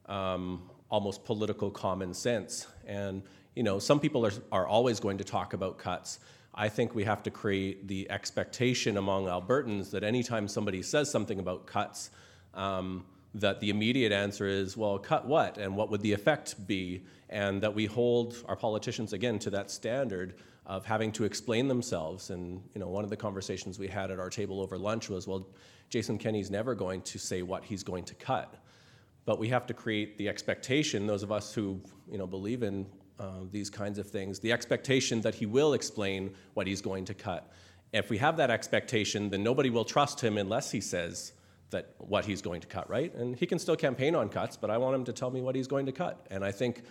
um, 0.08 0.70
almost 0.92 1.24
political 1.24 1.72
common 1.72 2.14
sense. 2.14 2.68
And 2.86 3.24
you 3.56 3.64
know, 3.64 3.80
some 3.80 4.00
people 4.00 4.26
are, 4.26 4.34
are 4.52 4.68
always 4.68 5.00
going 5.00 5.18
to 5.20 5.24
talk 5.24 5.54
about 5.54 5.78
cuts. 5.78 6.20
I 6.54 6.70
think 6.70 6.96
we 6.96 7.04
have 7.04 7.24
to 7.24 7.32
create 7.32 7.88
the 7.88 8.10
expectation 8.10 8.98
among 8.98 9.26
Albertans 9.26 9.92
that 9.92 10.04
anytime 10.04 10.48
somebody 10.48 10.82
says 10.82 11.10
something 11.10 11.40
about 11.40 11.68
cuts, 11.68 12.10
um, 12.54 13.06
that 13.36 13.60
the 13.60 13.70
immediate 13.70 14.12
answer 14.12 14.48
is, 14.48 14.76
well, 14.76 14.98
cut 14.98 15.26
what? 15.26 15.58
And 15.58 15.76
what 15.76 15.90
would 15.92 16.02
the 16.02 16.14
effect 16.14 16.68
be? 16.68 17.04
And 17.30 17.62
that 17.62 17.74
we 17.74 17.86
hold 17.86 18.36
our 18.48 18.56
politicians, 18.56 19.14
again, 19.14 19.38
to 19.40 19.52
that 19.52 19.70
standard 19.70 20.36
of 20.66 20.86
having 20.86 21.12
to 21.12 21.24
explain 21.24 21.68
themselves. 21.68 22.32
And, 22.32 22.62
you 22.74 22.80
know, 22.80 22.88
one 22.88 23.04
of 23.04 23.10
the 23.10 23.18
conversations 23.18 23.78
we 23.78 23.88
had 23.88 24.10
at 24.10 24.20
our 24.20 24.30
table 24.30 24.62
over 24.62 24.78
lunch 24.78 25.10
was, 25.10 25.28
well, 25.28 25.48
Jason 25.90 26.18
Kenney's 26.18 26.50
never 26.50 26.74
going 26.76 27.02
to 27.04 27.20
say 27.20 27.42
what 27.44 27.64
he's 27.64 27.84
going 27.84 28.04
to 28.06 28.16
cut. 28.16 28.56
But 29.26 29.38
we 29.38 29.50
have 29.50 29.68
to 29.68 29.74
create 29.74 30.18
the 30.18 30.28
expectation, 30.28 31.06
those 31.06 31.24
of 31.24 31.32
us 31.32 31.54
who, 31.54 31.80
you 32.12 32.18
know, 32.18 32.28
believe 32.28 32.64
in 32.64 32.88
uh, 33.20 33.32
these 33.52 33.70
kinds 33.70 34.00
of 34.00 34.10
things, 34.10 34.40
the 34.40 34.52
expectation 34.52 35.22
that 35.22 35.36
he 35.36 35.46
will 35.46 35.74
explain 35.74 36.34
what 36.54 36.68
he's 36.68 36.82
going 36.82 37.06
to 37.06 37.14
cut. 37.14 37.52
If 37.92 38.10
we 38.10 38.18
have 38.20 38.38
that 38.38 38.50
expectation, 38.50 39.30
then 39.30 39.44
nobody 39.44 39.70
will 39.70 39.86
trust 39.86 40.22
him 40.22 40.38
unless 40.38 40.72
he 40.72 40.82
says, 40.82 41.34
that 41.72 41.94
what 42.00 42.26
he's 42.26 42.42
going 42.42 42.62
to 42.62 42.68
cut, 42.68 42.90
right? 42.90 43.14
And 43.14 43.36
he 43.36 43.46
can 43.46 43.60
still 43.60 43.76
campaign 43.76 44.16
on 44.16 44.30
cuts, 44.30 44.58
but 44.58 44.70
I 44.70 44.78
want 44.78 44.96
him 44.96 45.06
to 45.06 45.14
tell 45.14 45.30
me 45.30 45.42
what 45.42 45.56
he's 45.56 45.68
going 45.68 45.86
to 45.86 45.92
cut. 45.92 46.26
And 46.32 46.44
I 46.44 46.52
think, 46.52 46.84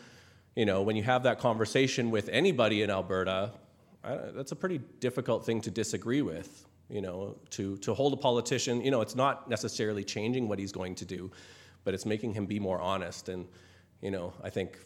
you 0.55 0.67
know, 0.67 0.83
when 0.83 0.97
you 0.97 1.03
have 1.03 1.25
that 1.25 1.39
conversation 1.39 2.11
with 2.11 2.29
anybody 2.29 2.83
in 2.83 2.91
Alberta, 2.91 3.53
I, 4.05 4.17
that's 4.35 4.53
a 4.53 4.57
pretty 4.57 4.79
difficult 5.01 5.45
thing 5.45 5.61
to 5.63 5.71
disagree 5.71 6.23
with. 6.23 6.65
You 6.91 7.03
know, 7.03 7.37
to 7.51 7.77
to 7.79 7.93
hold 7.93 8.15
a 8.15 8.17
politician, 8.17 8.81
you 8.81 8.91
know, 8.91 9.03
it's 9.03 9.15
not 9.15 9.51
necessarily 9.51 10.05
changing 10.05 10.49
what 10.49 10.59
he's 10.59 10.73
going 10.73 10.95
to 10.95 11.05
do, 11.05 11.31
but 11.85 11.93
it's 11.93 12.07
making 12.07 12.33
him 12.33 12.47
be 12.47 12.59
more 12.59 12.81
honest. 12.81 13.29
And 13.29 13.47
you 14.01 14.11
know, 14.11 14.33
I 14.43 14.49
think 14.49 14.79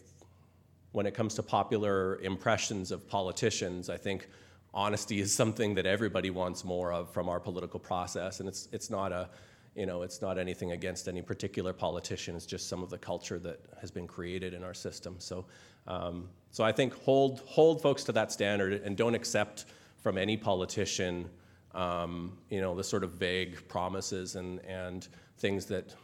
when 0.93 1.05
it 1.05 1.13
comes 1.13 1.35
to 1.35 1.43
popular 1.43 2.19
impressions 2.21 2.91
of 2.91 3.07
politicians, 3.07 3.89
I 3.89 3.97
think 3.97 4.29
honesty 4.73 5.19
is 5.19 5.33
something 5.33 5.75
that 5.75 5.85
everybody 5.85 6.29
wants 6.29 6.63
more 6.63 6.93
of 6.93 7.11
from 7.11 7.27
our 7.27 7.39
political 7.39 7.79
process, 7.79 8.39
and 8.39 8.47
it's 8.47 8.69
it's 8.71 8.89
not 8.89 9.11
a 9.11 9.29
you 9.75 9.85
know, 9.87 10.03
it's 10.03 10.21
not 10.21 10.37
anything 10.37 10.71
against 10.71 11.07
any 11.07 11.21
particular 11.21 11.73
politician. 11.73 12.35
It's 12.35 12.45
just 12.45 12.69
some 12.69 12.83
of 12.83 12.89
the 12.89 12.97
culture 12.97 13.39
that 13.39 13.59
has 13.81 13.89
been 13.89 14.07
created 14.07 14.53
in 14.53 14.63
our 14.63 14.73
system. 14.73 15.15
So, 15.17 15.45
um, 15.87 16.29
so 16.51 16.63
I 16.63 16.71
think 16.71 16.93
hold 17.03 17.41
hold 17.47 17.81
folks 17.81 18.03
to 18.05 18.11
that 18.11 18.31
standard 18.31 18.73
and 18.83 18.95
don't 18.95 19.15
accept 19.15 19.65
from 20.01 20.17
any 20.17 20.37
politician, 20.37 21.29
um, 21.73 22.37
you 22.49 22.61
know, 22.61 22.75
the 22.75 22.83
sort 22.83 23.03
of 23.03 23.13
vague 23.13 23.67
promises 23.67 24.35
and 24.35 24.59
and 24.65 25.07
things 25.37 25.65
that 25.65 25.95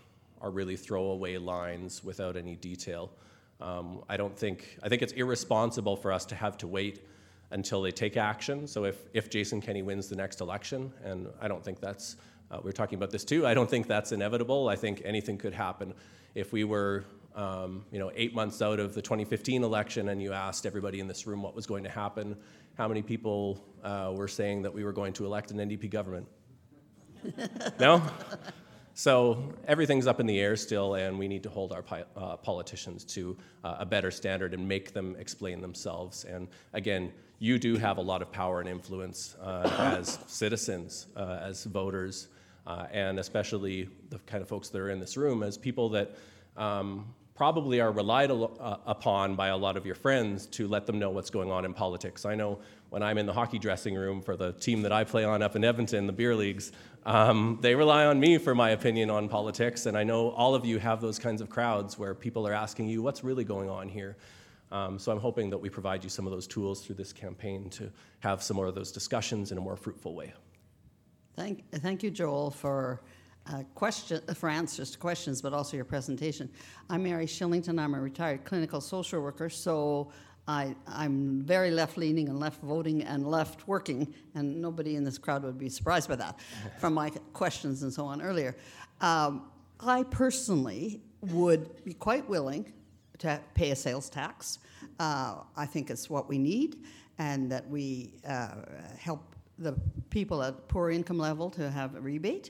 are 0.42 0.50
really 0.50 0.76
throwaway 0.76 1.38
lines 1.38 2.04
without 2.04 2.36
any 2.36 2.56
detail. 2.56 3.12
Um, 3.60 4.04
I 4.08 4.18
don't 4.18 4.38
think 4.38 4.78
I 4.82 4.90
think 4.90 5.02
it's 5.02 5.14
irresponsible 5.14 5.96
for 5.96 6.12
us 6.12 6.26
to 6.28 6.36
have 6.36 6.58
to 6.60 6.68
wait 6.68 7.06
until 7.52 7.82
they 7.82 7.92
take 7.92 8.18
action. 8.18 8.68
So 8.68 8.86
if 8.86 8.98
if 9.14 9.30
Jason 9.30 9.62
Kenney 9.62 9.82
wins 9.82 10.08
the 10.08 10.16
next 10.16 10.42
election, 10.42 10.94
and 11.04 11.28
I 11.42 11.48
don't 11.48 11.64
think 11.64 11.80
that's 11.80 12.16
uh, 12.52 12.60
we're 12.64 12.72
talking 12.72 12.98
about 12.98 13.12
this 13.12 13.24
too. 13.24 13.46
I 13.46 13.54
don't 13.54 13.70
think 13.70 13.88
that's 13.88 14.12
inevitable. 14.12 14.70
I 14.70 14.76
think 14.76 15.02
anything 15.06 15.38
could 15.38 15.54
happen. 15.54 15.94
If 16.36 16.52
we 16.52 16.64
were, 16.64 17.06
um, 17.36 17.86
you 17.92 18.00
know, 18.00 18.12
eight 18.16 18.34
months 18.34 18.62
out 18.62 18.80
of 18.80 18.94
the 18.94 19.02
2015 19.02 19.64
election 19.64 20.10
and 20.10 20.22
you 20.22 20.34
asked 20.34 20.66
everybody 20.66 21.00
in 21.00 21.08
this 21.08 21.28
room 21.28 21.44
what 21.44 21.56
was 21.56 21.68
going 21.68 21.84
to 21.84 21.90
happen, 21.90 22.36
how 22.78 22.88
many 22.88 23.02
people 23.02 23.64
uh, 23.84 24.12
were 24.16 24.28
saying 24.28 24.64
that 24.64 24.74
we 24.74 24.84
were 24.84 24.94
going 24.94 25.14
to 25.14 25.26
elect 25.26 25.52
an 25.52 25.58
NDP 25.58 25.92
government? 25.92 26.28
no? 27.80 28.02
So 29.00 29.54
everything's 29.66 30.08
up 30.08 30.20
in 30.20 30.26
the 30.26 30.42
air 30.42 30.58
still, 30.58 30.96
and 30.96 31.18
we 31.18 31.30
need 31.30 31.42
to 31.44 31.50
hold 31.50 31.72
our 31.72 31.86
uh, 32.18 32.36
politicians 32.36 33.06
to 33.06 33.38
uh, 33.64 33.78
a 33.80 33.86
better 33.86 34.12
standard 34.12 34.54
and 34.54 34.68
make 34.68 34.92
them 34.92 35.16
explain 35.18 35.62
themselves. 35.62 36.26
And 36.26 36.50
again, 36.74 37.14
you 37.40 37.58
do 37.60 37.78
have 37.78 37.98
a 37.98 38.02
lot 38.02 38.22
of 38.22 38.30
power 38.30 38.60
and 38.60 38.68
influence 38.68 39.38
uh, 39.42 39.96
as 39.96 40.20
citizens, 40.28 41.08
uh, 41.16 41.40
as 41.42 41.64
voters 41.64 42.28
uh, 42.68 42.88
and 42.92 43.20
especially 43.20 43.88
the 44.10 44.20
kind 44.28 44.42
of 44.42 44.50
folks 44.50 44.68
that 44.68 44.82
are 44.82 44.90
in 44.90 45.00
this 45.00 45.16
room 45.16 45.44
as 45.44 45.58
people 45.58 45.88
that 45.88 46.18
um, 46.58 47.06
probably 47.36 47.80
are 47.80 47.94
relied 47.94 48.30
uh, 48.30 48.48
upon 48.86 49.34
by 49.34 49.48
a 49.48 49.56
lot 49.56 49.78
of 49.78 49.86
your 49.86 49.96
friends 49.96 50.46
to 50.48 50.68
let 50.68 50.86
them 50.86 51.00
know 51.00 51.10
what's 51.10 51.30
going 51.30 51.50
on 51.50 51.64
in 51.64 51.74
politics. 51.74 52.26
I 52.26 52.36
know 52.36 52.60
when 52.90 53.04
I'm 53.04 53.18
in 53.18 53.26
the 53.26 53.34
hockey 53.34 53.60
dressing 53.60 53.96
room 53.96 54.22
for 54.22 54.36
the 54.36 54.54
team 54.54 54.82
that 54.82 54.92
I 54.92 55.04
play 55.04 55.24
on 55.24 55.42
up 55.42 55.56
in 55.56 55.64
Edmonton, 55.64 56.08
the 56.08 56.14
beer 56.14 56.36
leagues, 56.36 56.72
um, 57.06 57.60
they 57.62 57.76
rely 57.76 58.06
on 58.06 58.20
me 58.20 58.38
for 58.38 58.56
my 58.56 58.72
opinion 58.72 59.10
on 59.10 59.30
politics. 59.30 59.86
And 59.86 59.98
I 59.98 60.04
know 60.04 60.32
all 60.32 60.56
of 60.56 60.66
you 60.66 60.80
have 60.80 61.02
those 61.02 61.20
kinds 61.20 61.42
of 61.42 61.50
crowds 61.50 61.98
where 62.00 62.14
people 62.14 62.48
are 62.48 62.54
asking 62.54 62.88
you, 62.88 63.02
what's 63.02 63.24
really 63.24 63.44
going 63.44 63.70
on 63.70 63.88
here? 63.88 64.18
Um, 64.72 65.00
so 65.00 65.12
I'm 65.12 65.20
hoping 65.20 65.50
that 65.50 65.58
we 65.58 65.70
provide 65.70 66.04
you 66.04 66.10
some 66.10 66.28
of 66.28 66.32
those 66.32 66.48
tools 66.48 66.86
through 66.86 66.96
this 66.96 67.14
campaign 67.14 67.70
to 67.72 67.92
have 68.20 68.44
some 68.44 68.56
more 68.56 68.68
of 68.68 68.76
those 68.76 68.92
discussions 68.92 69.52
in 69.52 69.58
a 69.58 69.62
more 69.62 69.76
fruitful 69.76 70.14
way. 70.14 70.34
Thank, 71.36 71.70
thank 71.72 72.04
you, 72.04 72.12
Joel, 72.12 72.52
for 72.52 73.02
uh, 73.48 73.64
question, 73.74 74.22
for 74.36 74.50
answers 74.50 74.92
to 74.92 74.98
questions, 74.98 75.42
but 75.42 75.54
also 75.54 75.76
your 75.76 75.86
presentation. 75.86 76.50
I'm 76.90 77.04
Mary 77.04 77.26
Shillington. 77.26 77.80
I'm 77.80 77.96
a 77.96 78.00
retired 78.00 78.46
clinical 78.46 78.82
social 78.82 79.22
worker, 79.22 79.50
so 79.50 80.12
I, 80.50 80.76
am 81.06 81.44
very 81.44 81.70
left 81.70 81.96
leaning 81.96 82.28
and 82.28 82.40
left 82.40 82.64
voting 82.64 83.04
and 83.04 83.30
left 83.30 83.68
working, 83.68 84.12
and 84.34 84.60
nobody 84.60 84.96
in 84.96 85.04
this 85.04 85.20
crowd 85.20 85.44
would 85.44 85.60
be 85.60 85.70
surprised 85.70 86.10
by 86.10 86.16
that 86.16 86.40
from 86.80 86.96
my 86.96 87.12
questions 87.34 87.84
and 87.84 87.94
so 87.94 88.04
on 88.06 88.20
earlier. 88.20 88.56
Um, 89.00 89.52
I 89.80 90.04
personally 90.04 91.02
would 91.22 91.86
be 91.86 91.94
quite 91.94 92.28
willing 92.28 92.74
to 93.20 93.40
pay 93.54 93.70
a 93.70 93.76
sales 93.76 94.10
tax. 94.10 94.58
Uh, 95.00 95.36
I 95.56 95.68
think 95.68 95.92
it's 95.92 96.10
what 96.10 96.28
we 96.28 96.40
need, 96.40 96.78
and 97.20 97.52
that 97.52 97.70
we 97.70 98.16
uh, 98.28 98.56
help 98.98 99.36
the 99.60 99.76
people 100.10 100.42
at 100.42 100.68
poor 100.68 100.90
income 100.90 101.20
level 101.20 101.52
to 101.52 101.70
have 101.70 101.94
a 101.96 102.02
rebate, 102.02 102.50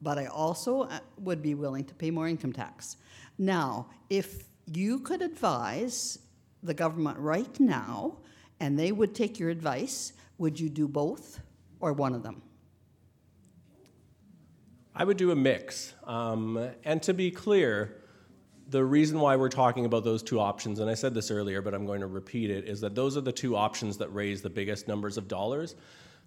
but 0.00 0.16
I 0.16 0.26
also 0.26 0.82
uh, 0.82 1.00
would 1.18 1.42
be 1.42 1.54
willing 1.54 1.84
to 1.84 1.94
pay 1.94 2.10
more 2.10 2.28
income 2.28 2.54
tax. 2.54 2.96
Now, 3.36 3.88
if 4.08 4.44
you 4.72 5.00
could 5.00 5.20
advise 5.20 6.18
the 6.66 6.74
government 6.74 7.18
right 7.18 7.58
now 7.60 8.18
and 8.60 8.78
they 8.78 8.92
would 8.92 9.14
take 9.14 9.38
your 9.38 9.50
advice, 9.50 10.12
would 10.38 10.58
you 10.58 10.68
do 10.68 10.88
both 10.88 11.40
or 11.80 11.92
one 11.92 12.14
of 12.14 12.22
them? 12.22 12.42
I 14.94 15.04
would 15.04 15.18
do 15.18 15.30
a 15.30 15.36
mix. 15.36 15.92
Um, 16.04 16.70
and 16.84 17.02
to 17.02 17.12
be 17.12 17.30
clear, 17.30 17.98
the 18.68 18.82
reason 18.82 19.20
why 19.20 19.36
we're 19.36 19.50
talking 19.50 19.84
about 19.84 20.04
those 20.04 20.22
two 20.22 20.40
options, 20.40 20.80
and 20.80 20.88
I 20.88 20.94
said 20.94 21.12
this 21.12 21.30
earlier, 21.30 21.60
but 21.60 21.74
I'm 21.74 21.86
going 21.86 22.00
to 22.00 22.06
repeat 22.06 22.50
it, 22.50 22.64
is 22.64 22.80
that 22.80 22.94
those 22.94 23.16
are 23.16 23.20
the 23.20 23.32
two 23.32 23.56
options 23.56 23.98
that 23.98 24.08
raise 24.14 24.40
the 24.40 24.50
biggest 24.50 24.88
numbers 24.88 25.18
of 25.18 25.28
dollars. 25.28 25.74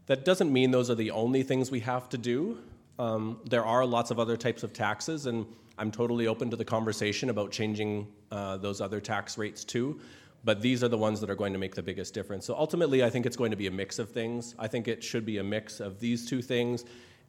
That 0.05 0.23
doesn't 0.23 0.53
mean 0.53 0.71
those 0.71 0.89
are 0.89 0.95
the 0.95 1.11
only 1.11 1.43
things 1.43 1.71
we 1.71 1.79
have 1.81 2.09
to 2.09 2.17
do. 2.17 2.59
Um, 2.99 3.39
there 3.49 3.65
are 3.65 3.85
lots 3.85 4.11
of 4.11 4.19
other 4.19 4.37
types 4.37 4.63
of 4.63 4.71
taxes, 4.71 5.25
and 5.25 5.45
I'm 5.77 5.91
totally 5.91 6.27
open 6.27 6.49
to 6.51 6.55
the 6.55 6.65
conversation 6.65 7.29
about 7.29 7.51
changing 7.51 8.07
uh, 8.31 8.57
those 8.57 8.81
other 8.81 9.01
tax 9.01 9.37
rates 9.37 9.63
too. 9.63 9.99
But 10.43 10.61
these 10.61 10.83
are 10.83 10.87
the 10.87 10.97
ones 10.97 11.19
that 11.21 11.29
are 11.29 11.35
going 11.35 11.53
to 11.53 11.59
make 11.59 11.75
the 11.75 11.83
biggest 11.83 12.13
difference. 12.13 12.45
So 12.45 12.55
ultimately, 12.55 13.03
I 13.03 13.09
think 13.09 13.25
it's 13.25 13.35
going 13.35 13.51
to 13.51 13.57
be 13.57 13.67
a 13.67 13.71
mix 13.71 13.99
of 13.99 14.09
things. 14.09 14.55
I 14.57 14.67
think 14.67 14.87
it 14.87 15.03
should 15.03 15.25
be 15.25 15.37
a 15.37 15.43
mix 15.43 15.79
of 15.79 15.99
these 15.99 16.25
two 16.25 16.41
things 16.41 16.85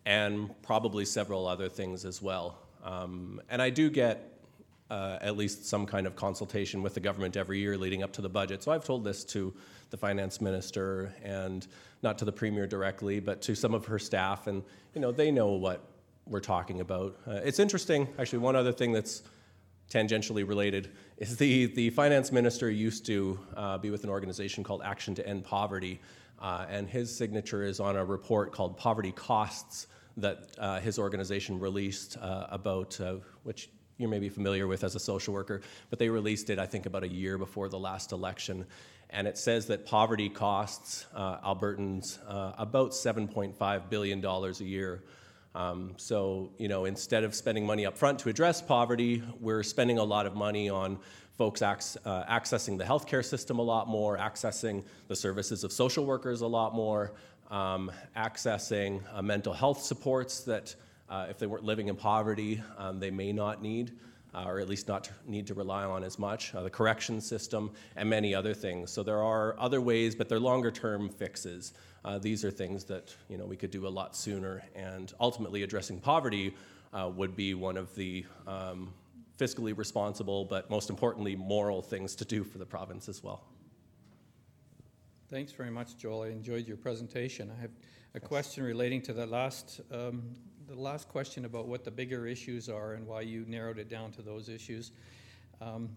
and 0.07 0.51
probably 0.63 1.05
several 1.05 1.47
other 1.47 1.69
things 1.69 2.05
as 2.05 2.23
well. 2.23 2.59
Um, 2.85 3.41
and 3.51 3.61
I 3.61 3.71
do 3.71 3.91
get 3.91 4.31
uh, 4.91 5.19
at 5.21 5.37
least 5.37 5.67
some 5.67 5.87
kind 5.87 6.07
of 6.07 6.17
consultation 6.17 6.83
with 6.83 6.95
the 6.95 7.01
government 7.01 7.37
every 7.37 7.61
year 7.61 7.77
leading 7.77 8.03
up 8.03 8.13
to 8.13 8.23
the 8.23 8.29
budget. 8.29 8.63
So 8.63 8.73
I've 8.73 8.85
told 8.85 9.05
this 9.05 9.25
to 9.27 9.55
the 9.91 9.97
finance 9.97 10.41
minister 10.41 11.15
and 11.23 11.67
not 12.03 12.19
to 12.19 12.25
the 12.25 12.33
premier 12.33 12.67
directly, 12.67 13.21
but 13.21 13.41
to 13.43 13.55
some 13.55 13.75
of 13.75 13.85
her 13.87 13.99
staff, 13.99 14.47
and 14.47 14.63
you 14.95 15.01
know 15.01 15.13
they 15.13 15.31
know 15.31 15.51
what 15.51 15.85
we're 16.27 16.41
talking 16.41 16.81
about. 16.81 17.17
Uh, 17.27 17.33
it's 17.45 17.59
interesting, 17.59 18.09
actually. 18.19 18.39
One 18.39 18.57
other 18.57 18.73
thing 18.73 18.93
that's 18.93 19.23
tangentially 19.91 20.47
related 20.47 20.91
is 21.19 21.37
the 21.37 21.67
the 21.67 21.91
finance 21.91 22.33
minister 22.33 22.71
used 22.71 23.05
to 23.07 23.39
uh, 23.57 23.77
be 23.77 23.91
with 23.91 24.05
an 24.05 24.11
organization 24.11 24.65
called 24.65 24.81
Action 24.83 25.15
to 25.17 25.27
End 25.27 25.45
Poverty, 25.45 26.01
uh, 26.41 26.65
and 26.71 26.89
his 26.89 27.15
signature 27.15 27.63
is 27.63 27.81
on 27.81 27.97
a 27.97 28.05
report 28.05 28.53
called 28.53 28.77
Poverty 28.79 29.13
Costs 29.13 29.89
that 30.17 30.49
uh, 30.59 30.81
his 30.81 30.99
organization 30.99 31.59
released 31.59 32.17
uh, 32.19 32.47
about, 32.51 33.01
uh, 33.01 33.17
which 33.43 33.69
you 33.99 34.09
may 34.09 34.19
be 34.19 34.29
familiar 34.29 34.67
with 34.67 34.83
as 34.85 34.95
a 34.95 35.01
social 35.01 35.35
worker, 35.35 35.61
but 35.91 35.99
they 35.99 36.09
released 36.09 36.51
it, 36.51 36.59
I 36.59 36.67
think, 36.67 36.87
about 36.87 37.03
a 37.03 37.09
year 37.09 37.37
before 37.37 37.69
the 37.69 37.79
last 37.79 38.13
election. 38.13 38.67
And 39.11 39.27
it 39.27 39.37
says 39.37 39.67
that 39.67 39.87
poverty 39.87 40.29
costs 40.29 41.07
uh, 41.15 41.39
Albertans 41.41 42.19
about 42.59 42.93
$7.5 42.93 43.91
billion 43.91 44.25
a 44.25 44.53
year. 44.65 45.03
Um, 45.55 45.95
so, 45.97 46.51
you 46.59 46.69
know, 46.69 46.85
instead 46.85 47.25
of 47.25 47.35
spending 47.35 47.67
money 47.67 47.85
up 47.85 47.99
front 47.99 48.21
to 48.21 48.29
address 48.29 48.63
poverty, 48.63 49.23
we're 49.41 49.63
spending 49.63 49.99
a 49.99 50.05
lot 50.05 50.27
of 50.27 50.37
money 50.37 50.69
on 50.69 50.99
folks 51.37 51.61
ac- 51.63 51.99
uh, 52.05 52.25
accessing 52.25 52.79
the 52.79 52.85
healthcare 52.85 53.25
system 53.25 53.59
a 53.59 53.63
lot 53.63 53.89
more, 53.89 54.17
accessing 54.17 54.85
the 55.09 55.17
services 55.17 55.65
of 55.65 55.73
social 55.73 56.07
workers 56.07 56.43
a 56.43 56.47
lot 56.47 56.75
more, 56.75 57.13
um, 57.51 57.91
accessing 58.17 59.03
uh, 59.13 59.23
mental 59.23 59.53
health 59.53 59.83
supports 59.83 60.43
that, 60.43 60.75
uh, 61.09 61.27
if 61.29 61.39
they 61.39 61.47
weren't 61.47 61.65
living 61.65 61.89
in 61.89 61.97
poverty, 61.97 62.63
um, 62.79 63.01
they 63.01 63.11
may 63.11 63.33
not 63.33 63.61
need. 63.61 63.93
Uh, 64.33 64.45
or 64.45 64.61
at 64.61 64.69
least 64.69 64.87
not 64.87 65.11
need 65.27 65.45
to 65.45 65.55
rely 65.55 65.85
on 65.85 66.05
as 66.05 66.17
much, 66.17 66.55
uh, 66.55 66.63
the 66.63 66.71
correction 66.71 67.21
system, 67.21 67.69
and 67.97 68.09
many 68.09 68.33
other 68.33 68.55
things. 68.55 68.89
So 68.91 69.03
there 69.03 69.21
are 69.21 69.59
other 69.59 69.81
ways, 69.81 70.15
but 70.15 70.29
they're 70.29 70.39
longer 70.39 70.71
term 70.71 71.09
fixes. 71.09 71.73
Uh, 72.05 72.19
these 72.19 72.45
are 72.45 72.51
things 72.51 72.85
that 72.85 73.15
you 73.29 73.37
know 73.37 73.45
we 73.45 73.57
could 73.57 73.73
do 73.73 73.87
a 73.87 73.95
lot 74.01 74.15
sooner, 74.15 74.63
and 74.77 75.13
ultimately 75.19 75.65
addressing 75.65 75.99
poverty 75.99 76.55
uh, 76.93 77.11
would 77.15 77.35
be 77.35 77.55
one 77.55 77.77
of 77.77 77.95
the 77.97 78.25
um, 78.47 78.93
fiscally 79.39 79.77
responsible, 79.77 80.45
but 80.45 80.69
most 80.71 80.91
importantly, 80.91 81.35
moral 81.35 81.81
things 81.83 82.15
to 82.15 82.25
do 82.25 82.45
for 82.45 82.59
the 82.59 82.67
province 82.67 83.09
as 83.09 83.23
well. 83.23 83.43
Thanks 85.31 85.53
very 85.53 85.71
much, 85.71 85.97
Joel. 85.97 86.23
I 86.23 86.29
enjoyed 86.29 86.67
your 86.67 86.77
presentation. 86.77 87.51
I 87.57 87.61
have 87.61 87.71
a 88.15 88.21
question 88.21 88.65
relating 88.65 89.01
to 89.03 89.13
the 89.13 89.27
last, 89.27 89.81
um, 89.93 90.23
the 90.71 90.81
last 90.81 91.09
question 91.09 91.47
about 91.47 91.67
what 91.67 91.83
the 91.83 91.91
bigger 91.91 92.29
issues 92.29 92.69
are 92.69 92.93
and 92.93 93.05
why 93.05 93.23
you 93.23 93.45
narrowed 93.49 93.79
it 93.79 93.89
down 93.89 94.13
to 94.13 94.23
those 94.23 94.49
issues. 94.49 94.93
Um, 95.61 95.89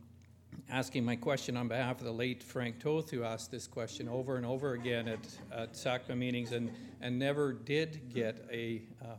asking 0.68 1.06
my 1.06 1.16
question 1.16 1.56
on 1.56 1.68
behalf 1.68 2.00
of 2.00 2.06
the 2.06 2.12
late 2.12 2.42
Frank 2.42 2.80
Toth, 2.80 3.12
who 3.12 3.24
asked 3.24 3.52
this 3.52 3.68
question 3.68 4.10
over 4.10 4.36
and 4.36 4.46
over 4.48 4.74
again 4.74 5.08
at, 5.08 5.20
at 5.52 5.74
SACPA 5.74 6.18
meetings 6.18 6.54
and, 6.54 6.72
and 7.02 7.20
never 7.20 7.54
did 7.54 8.12
get 8.12 8.48
a, 8.52 8.82
uh, 9.00 9.14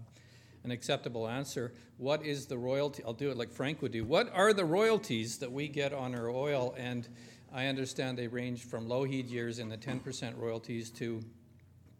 an 0.64 0.72
acceptable 0.72 1.28
answer. 1.28 1.72
What 1.98 2.24
is 2.24 2.46
the 2.46 2.58
royalty? 2.58 3.04
I'll 3.06 3.12
do 3.12 3.30
it 3.30 3.36
like 3.36 3.52
Frank 3.52 3.80
would 3.80 3.92
do. 3.92 4.04
What 4.04 4.34
are 4.34 4.52
the 4.52 4.64
royalties 4.64 5.38
that 5.38 5.52
we 5.52 5.68
get 5.68 5.92
on 5.92 6.16
our 6.16 6.30
oil? 6.30 6.74
And 6.76 7.06
I 7.52 7.66
understand 7.66 8.18
they 8.18 8.26
range 8.26 8.64
from 8.64 8.88
Lougheed 8.88 9.30
years 9.30 9.60
in 9.60 9.68
the 9.68 9.78
10% 9.78 10.36
royalties 10.36 10.90
to 10.90 11.22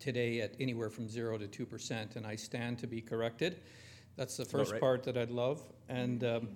today 0.05 0.43
at 0.43 0.55
anywhere 0.61 0.91
from 0.91 1.09
0 1.09 1.39
to 1.39 1.67
2%, 1.67 2.17
and 2.17 2.27
I 2.27 2.37
stand 2.37 2.79
to 2.81 2.87
be 2.87 3.01
corrected. 3.01 3.63
That's 4.17 4.37
the 4.37 4.45
first 4.45 4.73
right. 4.73 4.81
part 4.81 5.03
that 5.05 5.17
I'd 5.17 5.31
love. 5.31 5.63
And 5.89 6.23
um, 6.25 6.49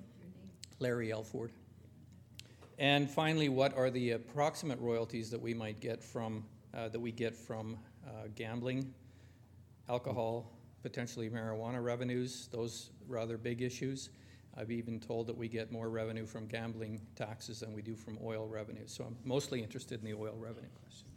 Larry 0.81 1.11
Elford. 1.11 1.51
And 2.79 3.11
finally, 3.11 3.49
what 3.49 3.75
are 3.77 3.91
the 3.91 4.13
approximate 4.13 4.79
royalties 4.81 5.31
that 5.31 5.41
we 5.41 5.55
might 5.55 5.81
get 5.81 6.05
from, 6.05 6.45
uh, 6.75 6.89
that 6.89 7.01
we 7.01 7.11
get 7.11 7.35
from 7.35 7.79
uh, 8.07 8.29
gambling, 8.37 8.93
alcohol, 9.89 10.53
potentially 10.83 11.31
marijuana 11.31 11.83
revenues, 11.83 12.49
those 12.53 12.91
rather 13.09 13.39
big 13.39 13.63
issues? 13.63 14.11
I've 14.57 14.71
even 14.71 15.01
told 15.01 15.27
that 15.29 15.37
we 15.37 15.49
get 15.49 15.73
more 15.73 15.89
revenue 15.89 16.27
from 16.27 16.47
gambling 16.47 17.01
taxes 17.17 17.61
than 17.61 17.73
we 17.73 17.81
do 17.81 17.97
from 17.97 18.19
oil 18.23 18.47
revenue. 18.47 18.87
So 18.87 19.05
I'm 19.05 19.17
mostly 19.25 19.63
interested 19.63 20.01
in 20.01 20.05
the 20.05 20.15
oil 20.15 20.37
revenue 20.37 20.69
question. 20.83 21.08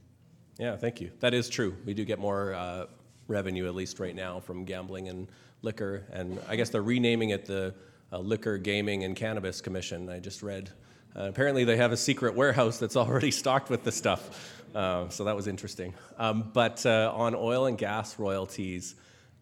Yeah, 0.61 0.75
thank 0.75 1.01
you. 1.01 1.09
That 1.21 1.33
is 1.33 1.49
true. 1.49 1.75
We 1.87 1.95
do 1.95 2.05
get 2.05 2.19
more 2.19 2.53
uh, 2.53 2.85
revenue, 3.27 3.65
at 3.65 3.73
least 3.73 3.99
right 3.99 4.15
now, 4.15 4.39
from 4.39 4.63
gambling 4.63 5.07
and 5.07 5.27
liquor. 5.63 6.05
And 6.13 6.39
I 6.47 6.55
guess 6.55 6.69
they're 6.69 6.83
renaming 6.83 7.31
it 7.31 7.47
the 7.47 7.73
uh, 8.13 8.19
Liquor, 8.19 8.59
Gaming, 8.59 9.03
and 9.03 9.15
Cannabis 9.15 9.59
Commission. 9.59 10.07
I 10.07 10.19
just 10.19 10.43
read. 10.43 10.69
Uh, 11.15 11.23
apparently, 11.23 11.63
they 11.63 11.77
have 11.77 11.91
a 11.91 11.97
secret 11.97 12.35
warehouse 12.35 12.77
that's 12.77 12.95
already 12.95 13.31
stocked 13.41 13.71
with 13.71 13.83
the 13.83 13.91
stuff. 13.91 14.63
Uh, 14.75 15.09
so 15.09 15.23
that 15.23 15.35
was 15.35 15.47
interesting. 15.47 15.95
Um, 16.19 16.51
but 16.53 16.85
uh, 16.85 17.11
on 17.15 17.33
oil 17.33 17.65
and 17.65 17.75
gas 17.75 18.19
royalties, 18.19 18.93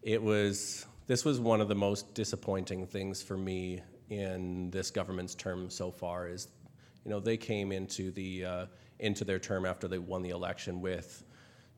it 0.02 0.22
was 0.22 0.86
this 1.06 1.22
was 1.22 1.38
one 1.38 1.60
of 1.60 1.68
the 1.68 1.74
most 1.74 2.14
disappointing 2.14 2.86
things 2.86 3.22
for 3.22 3.36
me 3.36 3.82
in 4.08 4.70
this 4.70 4.90
government's 4.90 5.34
term 5.34 5.68
so 5.68 5.90
far. 5.90 6.28
Is 6.28 6.48
you 7.04 7.10
know 7.10 7.20
they 7.20 7.36
came 7.36 7.72
into 7.72 8.10
the 8.10 8.44
uh, 8.46 8.66
into 9.00 9.24
their 9.24 9.38
term 9.38 9.66
after 9.66 9.88
they 9.88 9.98
won 9.98 10.22
the 10.22 10.30
election 10.30 10.80
with, 10.80 11.24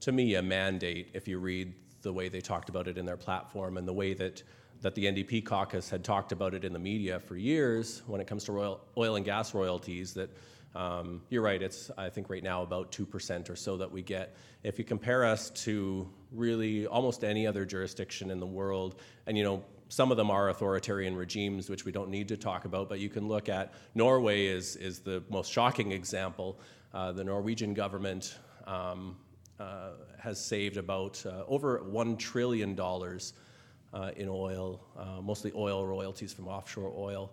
to 0.01 0.13
me, 0.13 0.35
a 0.35 0.43
mandate. 0.43 1.11
If 1.15 1.29
you 1.29 1.39
read 1.39 1.73
the 2.03 2.13
way 2.13 2.29
they 2.29 2.41
talked 2.41 2.69
about 2.69 2.89
it 2.89 2.99
in 2.99 3.07
their 3.07 3.17
platform 3.17 3.77
and 3.77 3.87
the 3.87 3.93
way 3.93 4.15
that 4.15 4.43
that 4.83 4.97
the 4.97 5.05
NDP 5.05 5.45
caucus 5.45 5.89
had 5.89 6.05
talked 6.05 6.33
about 6.33 6.55
it 6.55 6.65
in 6.65 6.73
the 6.73 6.79
media 6.79 7.21
for 7.21 7.37
years 7.37 8.03
when 8.07 8.21
it 8.21 8.27
comes 8.27 8.45
to 8.45 8.53
royal, 8.53 8.81
oil 8.99 9.15
and 9.15 9.25
gas 9.25 9.55
royalties, 9.55 10.13
that 10.15 10.29
um, 10.75 11.23
you're 11.31 11.43
right, 11.43 11.63
it's 11.63 11.91
I 11.97 12.09
think 12.09 12.29
right 12.29 12.43
now 12.43 12.63
about 12.63 12.91
2% 12.91 13.49
or 13.49 13.57
so 13.57 13.77
that 13.77 13.91
we 13.91 14.03
get. 14.03 14.35
If 14.63 14.79
you 14.79 14.85
compare 14.85 15.25
us 15.25 15.51
to 15.51 16.09
really 16.33 16.87
almost 16.87 17.25
any 17.25 17.47
other 17.47 17.65
jurisdiction 17.65 18.31
in 18.31 18.41
the 18.41 18.47
world, 18.47 19.01
and 19.27 19.39
you 19.39 19.45
know, 19.45 19.65
some 19.89 20.11
of 20.11 20.17
them 20.17 20.31
are 20.31 20.49
authoritarian 20.49 21.15
regimes, 21.15 21.69
which 21.69 21.85
we 21.85 21.93
don't 21.93 22.09
need 22.09 22.27
to 22.29 22.37
talk 22.37 22.65
about, 22.65 22.89
but 22.89 22.99
you 22.99 23.11
can 23.11 23.29
look 23.29 23.51
at 23.51 23.75
Norway 23.95 24.47
is, 24.47 24.77
is 24.77 25.01
the 25.01 25.23
most 25.29 25.53
shocking 25.53 25.93
example. 25.93 26.59
Uh, 26.95 27.11
the 27.11 27.25
Norwegian 27.25 27.73
government 27.73 28.37
um, 28.67 29.17
uh, 29.59 29.93
has 30.19 30.43
saved 30.43 30.77
about 30.77 31.25
uh, 31.25 31.45
over 31.47 31.81
$1 31.81 32.19
trillion 32.19 32.79
uh, 32.79 34.11
in 34.17 34.29
oil, 34.29 34.81
uh, 34.99 35.21
mostly 35.23 35.53
oil 35.55 35.87
royalties 35.87 36.33
from 36.33 36.49
offshore 36.49 36.93
oil. 36.97 37.33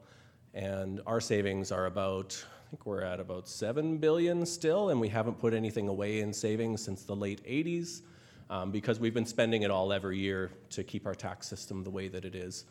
And 0.54 1.02
our 1.06 1.19
savings 1.19 1.72
are 1.72 1.88
about, 1.88 2.41
I 2.67 2.69
think 2.69 2.86
we're 2.86 3.02
at 3.02 3.19
about 3.19 3.50
7 3.50 3.98
billion 3.98 4.45
still, 4.45 4.89
and 4.89 5.00
we 5.00 5.10
haven't 5.10 5.39
put 5.39 5.54
anything 5.54 5.89
away 5.89 6.22
in 6.22 6.32
savings 6.34 6.82
since 6.82 7.04
the 7.04 7.15
late 7.15 7.43
80s 7.45 8.02
um, 8.50 8.72
because 8.72 9.00
we've 9.00 9.13
been 9.13 9.26
spending 9.26 9.63
it 9.63 9.72
all 9.72 9.91
every 9.91 10.17
year 10.17 10.52
to 10.72 10.84
keep 10.84 11.06
our 11.06 11.15
tax 11.15 11.48
system 11.48 11.84
the 11.84 11.89
way 11.89 12.08
that 12.08 12.26
it 12.26 12.36
is. 12.36 12.65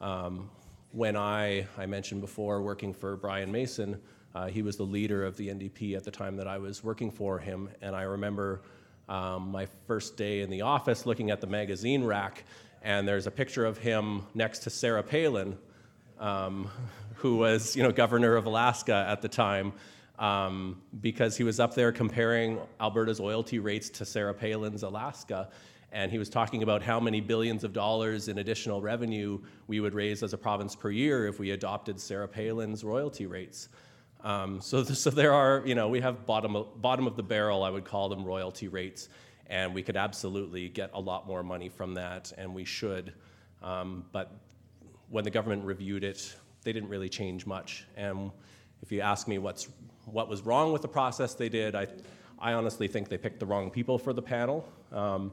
Um, 0.00 0.50
when 0.92 1.16
I, 1.16 1.66
I 1.78 1.86
mentioned 1.86 2.20
before, 2.20 2.60
working 2.62 2.92
for 2.92 3.16
Brian 3.16 3.52
Mason, 3.52 4.00
uh, 4.34 4.46
he 4.46 4.62
was 4.62 4.76
the 4.76 4.84
leader 4.84 5.24
of 5.24 5.36
the 5.36 5.48
NDP 5.48 5.96
at 5.96 6.04
the 6.04 6.10
time 6.10 6.36
that 6.36 6.48
I 6.48 6.58
was 6.58 6.82
working 6.82 7.10
for 7.10 7.38
him, 7.38 7.68
and 7.82 7.94
I 7.94 8.02
remember 8.02 8.62
um, 9.08 9.50
my 9.50 9.66
first 9.86 10.16
day 10.16 10.40
in 10.40 10.50
the 10.50 10.62
office 10.62 11.04
looking 11.04 11.30
at 11.30 11.40
the 11.40 11.46
magazine 11.46 12.02
rack, 12.04 12.44
and 12.82 13.06
there's 13.06 13.26
a 13.26 13.30
picture 13.30 13.64
of 13.64 13.78
him 13.78 14.22
next 14.34 14.60
to 14.60 14.70
Sarah 14.70 15.02
Palin, 15.02 15.56
um, 16.18 16.70
who 17.16 17.36
was, 17.36 17.76
you 17.76 17.82
know, 17.82 17.92
governor 17.92 18.36
of 18.36 18.46
Alaska 18.46 19.06
at 19.08 19.22
the 19.22 19.28
time, 19.28 19.72
um, 20.18 20.80
because 21.00 21.36
he 21.36 21.44
was 21.44 21.60
up 21.60 21.74
there 21.74 21.92
comparing 21.92 22.58
Alberta's 22.80 23.20
royalty 23.20 23.58
rates 23.58 23.90
to 23.90 24.04
Sarah 24.04 24.34
Palin's 24.34 24.82
Alaska. 24.82 25.50
And 25.92 26.10
he 26.10 26.18
was 26.18 26.30
talking 26.30 26.62
about 26.62 26.82
how 26.82 26.98
many 26.98 27.20
billions 27.20 27.64
of 27.64 27.74
dollars 27.74 28.28
in 28.28 28.38
additional 28.38 28.80
revenue 28.80 29.38
we 29.66 29.80
would 29.80 29.94
raise 29.94 30.22
as 30.22 30.32
a 30.32 30.38
province 30.38 30.74
per 30.74 30.90
year 30.90 31.26
if 31.26 31.38
we 31.38 31.50
adopted 31.50 32.00
Sarah 32.00 32.28
Palin's 32.28 32.82
royalty 32.82 33.26
rates. 33.26 33.68
Um, 34.22 34.60
so, 34.60 34.84
so 35.04 35.10
there 35.10 35.32
are, 35.32 35.62
you 35.64 35.74
know, 35.74 35.88
we 35.88 36.00
have 36.00 36.26
bottom 36.26 36.56
of, 36.56 36.80
bottom 36.80 37.06
of 37.06 37.16
the 37.16 37.22
barrel, 37.22 37.62
I 37.62 37.70
would 37.70 37.84
call 37.84 38.08
them 38.08 38.24
royalty 38.24 38.68
rates, 38.68 39.08
and 39.46 39.74
we 39.74 39.82
could 39.82 39.96
absolutely 39.96 40.68
get 40.68 40.90
a 40.94 41.00
lot 41.00 41.26
more 41.26 41.42
money 41.42 41.68
from 41.68 41.94
that, 41.94 42.32
and 42.38 42.54
we 42.54 42.64
should. 42.64 43.12
Um, 43.62 44.04
but 44.12 44.32
when 45.10 45.24
the 45.24 45.30
government 45.30 45.64
reviewed 45.64 46.04
it, 46.04 46.34
they 46.62 46.72
didn't 46.72 46.88
really 46.88 47.08
change 47.08 47.46
much. 47.46 47.86
And 47.96 48.30
if 48.82 48.90
you 48.90 49.00
ask 49.00 49.28
me 49.28 49.38
what's 49.38 49.68
what 50.04 50.28
was 50.28 50.42
wrong 50.42 50.72
with 50.72 50.82
the 50.82 50.88
process 50.88 51.34
they 51.34 51.48
did, 51.48 51.74
I, 51.74 51.86
I 52.38 52.54
honestly 52.54 52.88
think 52.88 53.08
they 53.08 53.18
picked 53.18 53.38
the 53.38 53.46
wrong 53.46 53.70
people 53.70 53.98
for 53.98 54.12
the 54.12 54.22
panel. 54.22 54.68
Um, 54.90 55.32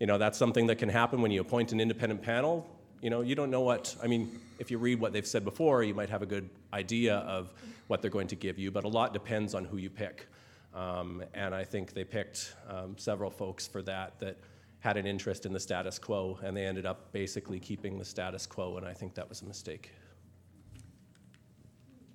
you 0.00 0.06
know, 0.06 0.18
that's 0.18 0.36
something 0.38 0.66
that 0.66 0.76
can 0.76 0.88
happen 0.88 1.22
when 1.22 1.30
you 1.30 1.40
appoint 1.40 1.72
an 1.72 1.80
independent 1.80 2.22
panel. 2.22 2.68
You 3.00 3.10
know, 3.10 3.20
you 3.20 3.34
don't 3.34 3.50
know 3.50 3.60
what, 3.60 3.94
I 4.02 4.06
mean, 4.06 4.40
if 4.58 4.70
you 4.70 4.78
read 4.78 4.98
what 5.00 5.12
they've 5.12 5.26
said 5.26 5.44
before, 5.44 5.82
you 5.84 5.94
might 5.94 6.10
have 6.10 6.22
a 6.22 6.26
good 6.26 6.50
idea 6.72 7.16
of 7.18 7.52
what 7.86 8.02
they're 8.02 8.10
going 8.10 8.28
to 8.28 8.36
give 8.36 8.58
you, 8.58 8.70
but 8.70 8.84
a 8.84 8.88
lot 8.88 9.12
depends 9.12 9.54
on 9.54 9.64
who 9.64 9.76
you 9.76 9.88
pick. 9.88 10.26
Um, 10.74 11.22
and 11.34 11.54
I 11.54 11.64
think 11.64 11.92
they 11.92 12.04
picked 12.04 12.54
um, 12.68 12.96
several 12.98 13.30
folks 13.30 13.66
for 13.66 13.82
that 13.82 14.18
that 14.20 14.36
had 14.80 14.96
an 14.96 15.06
interest 15.06 15.46
in 15.46 15.52
the 15.52 15.60
status 15.60 15.98
quo, 15.98 16.38
and 16.42 16.56
they 16.56 16.64
ended 16.64 16.86
up 16.86 17.12
basically 17.12 17.58
keeping 17.58 17.98
the 17.98 18.04
status 18.04 18.46
quo, 18.46 18.76
and 18.76 18.86
I 18.86 18.92
think 18.92 19.14
that 19.14 19.28
was 19.28 19.42
a 19.42 19.46
mistake. 19.46 19.92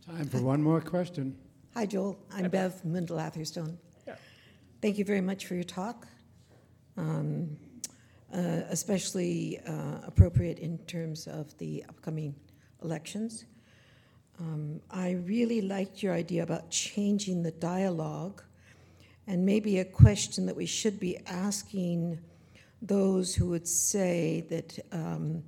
Time 0.05 0.27
for 0.27 0.41
one 0.41 0.61
more 0.61 0.81
question. 0.81 1.37
Hi, 1.73 1.85
Joel. 1.85 2.19
I'm 2.31 2.49
Bev 2.49 2.81
Mundell 2.85 3.21
Atherstone. 3.21 3.77
Yeah. 4.07 4.15
Thank 4.81 4.97
you 4.97 5.05
very 5.05 5.21
much 5.21 5.45
for 5.45 5.55
your 5.55 5.63
talk, 5.63 6.07
um, 6.97 7.57
especially 8.33 9.59
uh, 9.67 9.99
appropriate 10.05 10.59
in 10.59 10.77
terms 10.79 11.27
of 11.27 11.57
the 11.57 11.83
upcoming 11.87 12.35
elections. 12.83 13.45
Um, 14.39 14.81
I 14.89 15.11
really 15.11 15.61
liked 15.61 16.01
your 16.01 16.13
idea 16.13 16.43
about 16.43 16.69
changing 16.71 17.43
the 17.43 17.51
dialogue, 17.51 18.41
and 19.27 19.45
maybe 19.45 19.79
a 19.79 19.85
question 19.85 20.45
that 20.47 20.55
we 20.55 20.65
should 20.65 20.99
be 20.99 21.17
asking 21.27 22.19
those 22.81 23.35
who 23.35 23.47
would 23.47 23.67
say 23.67 24.45
that 24.49 24.79
um, 24.91 25.43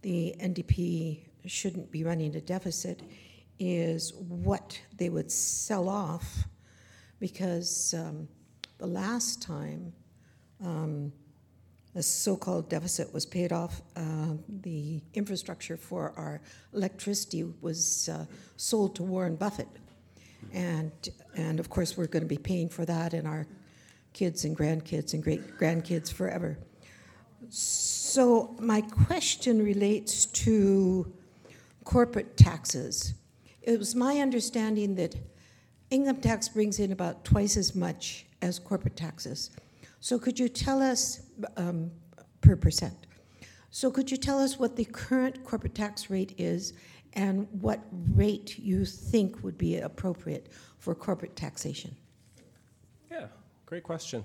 the 0.00 0.34
NDP 0.40 1.20
shouldn't 1.46 1.90
be 1.90 2.04
running 2.04 2.34
a 2.34 2.40
deficit 2.40 3.00
is 3.58 4.12
what 4.14 4.80
they 4.96 5.08
would 5.08 5.30
sell 5.30 5.88
off 5.88 6.44
because 7.20 7.94
um, 7.94 8.26
the 8.78 8.86
last 8.86 9.40
time 9.40 9.92
um, 10.64 11.12
the 11.94 12.02
so-called 12.02 12.68
deficit 12.68 13.12
was 13.12 13.26
paid 13.26 13.52
off, 13.52 13.82
uh, 13.96 14.34
the 14.62 15.02
infrastructure 15.14 15.76
for 15.76 16.12
our 16.16 16.40
electricity 16.72 17.44
was 17.60 18.08
uh, 18.08 18.24
sold 18.56 18.96
to 18.96 19.02
Warren 19.02 19.36
Buffett, 19.36 19.68
and 20.52 20.90
and 21.36 21.60
of 21.60 21.68
course 21.68 21.96
we're 21.96 22.06
going 22.06 22.22
to 22.22 22.28
be 22.28 22.38
paying 22.38 22.68
for 22.68 22.84
that 22.84 23.14
in 23.14 23.26
our 23.26 23.46
kids 24.12 24.44
and 24.44 24.56
grandkids 24.56 25.14
and 25.14 25.22
great 25.22 25.58
grandkids 25.58 26.12
forever. 26.12 26.58
So 27.48 28.54
my 28.58 28.80
question 28.80 29.62
relates 29.62 30.26
to 30.26 31.12
corporate 31.84 32.36
taxes. 32.36 33.14
It 33.62 33.78
was 33.78 33.94
my 33.94 34.18
understanding 34.18 34.94
that 34.96 35.14
income 35.90 36.20
tax 36.20 36.48
brings 36.48 36.78
in 36.78 36.92
about 36.92 37.24
twice 37.24 37.56
as 37.56 37.74
much 37.74 38.26
as 38.40 38.58
corporate 38.58 38.96
taxes. 38.96 39.50
So 40.02 40.18
could 40.18 40.36
you 40.36 40.48
tell 40.48 40.82
us 40.82 41.20
um, 41.56 41.92
per 42.40 42.56
percent? 42.56 43.06
So 43.70 43.88
could 43.88 44.10
you 44.10 44.16
tell 44.16 44.40
us 44.40 44.58
what 44.58 44.74
the 44.74 44.84
current 44.84 45.44
corporate 45.44 45.76
tax 45.76 46.10
rate 46.10 46.34
is 46.38 46.72
and 47.12 47.46
what 47.52 47.84
rate 48.12 48.58
you 48.58 48.84
think 48.84 49.44
would 49.44 49.56
be 49.56 49.78
appropriate 49.78 50.48
for 50.80 50.96
corporate 50.96 51.36
taxation? 51.36 51.94
Yeah, 53.12 53.26
great 53.64 53.84
question. 53.84 54.24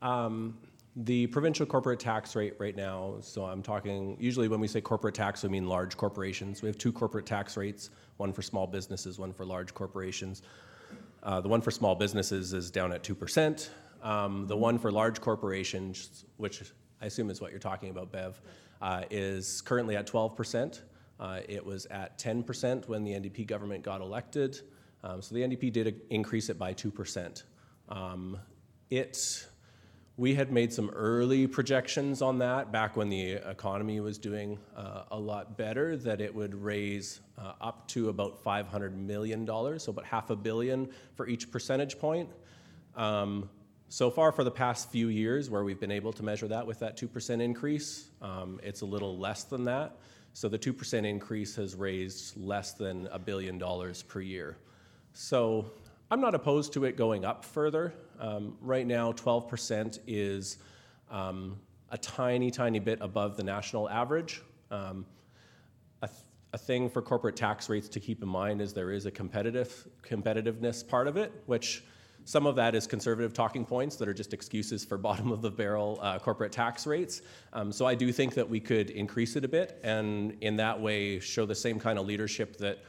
Um, 0.00 0.58
the 0.94 1.26
provincial 1.26 1.66
corporate 1.66 1.98
tax 1.98 2.36
rate 2.36 2.54
right 2.60 2.76
now, 2.76 3.16
so 3.20 3.46
I'm 3.46 3.64
talking, 3.64 4.16
usually 4.20 4.46
when 4.46 4.60
we 4.60 4.68
say 4.68 4.80
corporate 4.80 5.16
tax, 5.16 5.42
we 5.42 5.48
mean 5.48 5.66
large 5.66 5.96
corporations. 5.96 6.62
We 6.62 6.68
have 6.68 6.78
two 6.78 6.92
corporate 6.92 7.26
tax 7.26 7.56
rates, 7.56 7.90
one 8.18 8.32
for 8.32 8.42
small 8.42 8.68
businesses, 8.68 9.18
one 9.18 9.32
for 9.32 9.44
large 9.44 9.74
corporations. 9.74 10.42
Uh, 11.24 11.40
the 11.40 11.48
one 11.48 11.62
for 11.62 11.72
small 11.72 11.96
businesses 11.96 12.52
is 12.52 12.70
down 12.70 12.92
at 12.92 13.02
2%. 13.02 13.68
Um, 14.06 14.46
the 14.46 14.56
one 14.56 14.78
for 14.78 14.92
large 14.92 15.20
corporations, 15.20 16.26
which 16.36 16.62
I 17.02 17.06
assume 17.06 17.28
is 17.28 17.40
what 17.40 17.50
you're 17.50 17.58
talking 17.58 17.90
about, 17.90 18.12
Bev, 18.12 18.40
uh, 18.80 19.02
is 19.10 19.60
currently 19.62 19.96
at 19.96 20.06
12%. 20.06 20.80
Uh, 21.18 21.40
it 21.48 21.64
was 21.64 21.86
at 21.86 22.16
10% 22.16 22.86
when 22.86 23.02
the 23.02 23.10
NDP 23.10 23.48
government 23.48 23.82
got 23.82 24.00
elected. 24.00 24.60
Um, 25.02 25.20
so 25.20 25.34
the 25.34 25.40
NDP 25.40 25.72
did 25.72 26.02
increase 26.10 26.50
it 26.50 26.56
by 26.56 26.72
2%. 26.72 27.42
Um, 27.88 28.38
it 28.90 29.48
we 30.18 30.34
had 30.34 30.50
made 30.50 30.72
some 30.72 30.88
early 30.90 31.46
projections 31.46 32.22
on 32.22 32.38
that 32.38 32.72
back 32.72 32.96
when 32.96 33.10
the 33.10 33.32
economy 33.32 34.00
was 34.00 34.16
doing 34.16 34.58
uh, 34.74 35.02
a 35.10 35.18
lot 35.18 35.58
better, 35.58 35.94
that 35.94 36.22
it 36.22 36.34
would 36.34 36.54
raise 36.54 37.20
uh, 37.36 37.52
up 37.60 37.86
to 37.88 38.08
about 38.08 38.42
$500 38.42 38.94
million, 38.94 39.46
so 39.46 39.90
about 39.90 40.06
half 40.06 40.30
a 40.30 40.36
billion 40.36 40.88
for 41.16 41.26
each 41.26 41.50
percentage 41.50 41.98
point. 41.98 42.30
Um, 42.94 43.50
so 43.88 44.10
far, 44.10 44.32
for 44.32 44.42
the 44.42 44.50
past 44.50 44.90
few 44.90 45.08
years, 45.08 45.48
where 45.48 45.62
we've 45.62 45.78
been 45.78 45.92
able 45.92 46.12
to 46.14 46.22
measure 46.24 46.48
that 46.48 46.66
with 46.66 46.80
that 46.80 46.96
2% 46.96 47.40
increase, 47.40 48.08
um, 48.20 48.58
it's 48.62 48.80
a 48.80 48.86
little 48.86 49.16
less 49.16 49.44
than 49.44 49.64
that. 49.64 49.96
So 50.32 50.48
the 50.48 50.58
2% 50.58 51.06
increase 51.06 51.54
has 51.56 51.74
raised 51.74 52.36
less 52.36 52.72
than 52.72 53.06
a 53.12 53.18
billion 53.18 53.58
dollars 53.58 54.02
per 54.02 54.20
year. 54.20 54.58
So 55.12 55.70
I'm 56.10 56.20
not 56.20 56.34
opposed 56.34 56.72
to 56.74 56.84
it 56.84 56.96
going 56.96 57.24
up 57.24 57.44
further. 57.44 57.94
Um, 58.20 58.56
right 58.60 58.86
now, 58.86 59.12
12% 59.12 60.00
is 60.06 60.58
um, 61.10 61.56
a 61.90 61.98
tiny, 61.98 62.50
tiny 62.50 62.80
bit 62.80 62.98
above 63.00 63.36
the 63.36 63.44
national 63.44 63.88
average. 63.88 64.42
A, 64.70 64.94
a, 66.52 66.58
thing 66.58 66.90
for 66.90 67.02
corporate 67.02 67.36
tax 67.36 67.68
rates 67.68 67.88
to 67.88 68.00
keep 68.00 68.22
in 68.22 68.28
mind 68.28 68.60
is 68.60 68.72
there 68.72 68.90
is 68.90 69.06
a 69.06 69.10
competitive 69.10 69.88
competitiveness 70.02 70.86
part 70.86 71.06
of 71.06 71.16
it, 71.16 71.32
which 71.46 71.84
some 72.26 72.44
of 72.44 72.56
that 72.56 72.74
is 72.74 72.88
conservative 72.88 73.32
talking 73.32 73.64
points 73.64 73.94
that 73.96 74.08
are 74.08 74.14
just 74.14 74.34
excuses 74.34 74.84
for 74.84 74.98
bottom 75.08 75.30
of 75.30 75.42
the 75.42 75.50
barrel 75.50 75.98
uh, 76.02 76.18
corporate 76.18 76.50
tax 76.50 76.86
rates. 76.86 77.22
Um, 77.52 77.70
so 77.70 77.86
I 77.86 77.94
do 77.94 78.12
think 78.12 78.34
that 78.34 78.48
we 78.48 78.58
could 78.58 78.90
increase 78.90 79.36
it 79.36 79.44
a 79.44 79.48
bit 79.48 79.80
and 79.84 80.36
in 80.40 80.56
that 80.56 80.78
way 80.78 81.20
show 81.20 81.46
the 81.46 81.54
same 81.54 81.78
kind 81.78 82.00
of 82.00 82.04
leadership 82.04 82.56
that 82.58 82.80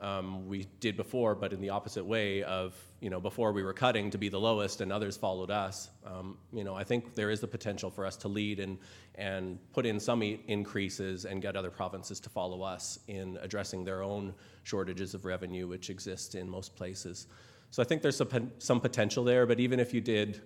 um, 0.00 0.46
we 0.46 0.66
did 0.78 0.96
before, 0.96 1.34
but 1.34 1.52
in 1.52 1.60
the 1.60 1.70
opposite 1.70 2.04
way 2.04 2.44
of, 2.44 2.76
you 3.00 3.10
know, 3.10 3.18
before 3.20 3.52
we 3.52 3.64
were 3.64 3.72
cutting 3.72 4.10
to 4.10 4.18
be 4.18 4.28
the 4.28 4.38
lowest 4.38 4.80
and 4.80 4.92
others 4.92 5.16
followed 5.16 5.50
us. 5.50 5.88
Um, 6.06 6.38
you 6.52 6.62
know, 6.62 6.74
I 6.76 6.84
think 6.84 7.14
there 7.14 7.30
is 7.30 7.40
the 7.40 7.48
potential 7.48 7.90
for 7.90 8.06
us 8.06 8.16
to 8.18 8.28
lead 8.28 8.60
and, 8.60 8.78
and 9.16 9.58
put 9.72 9.86
in 9.86 9.98
some 9.98 10.22
e- 10.22 10.40
increases 10.46 11.24
and 11.24 11.42
get 11.42 11.56
other 11.56 11.70
provinces 11.70 12.20
to 12.20 12.28
follow 12.28 12.62
us 12.62 13.00
in 13.08 13.38
addressing 13.40 13.84
their 13.84 14.02
own 14.02 14.34
shortages 14.62 15.14
of 15.14 15.24
revenue, 15.24 15.66
which 15.66 15.90
exist 15.90 16.36
in 16.36 16.48
most 16.48 16.76
places. 16.76 17.26
So 17.74 17.82
I 17.82 17.86
think 17.86 18.02
there's 18.02 18.16
some, 18.16 18.52
some 18.58 18.80
potential 18.80 19.24
there, 19.24 19.46
but 19.46 19.58
even 19.58 19.80
if 19.80 19.92
you 19.92 20.00
did, 20.00 20.42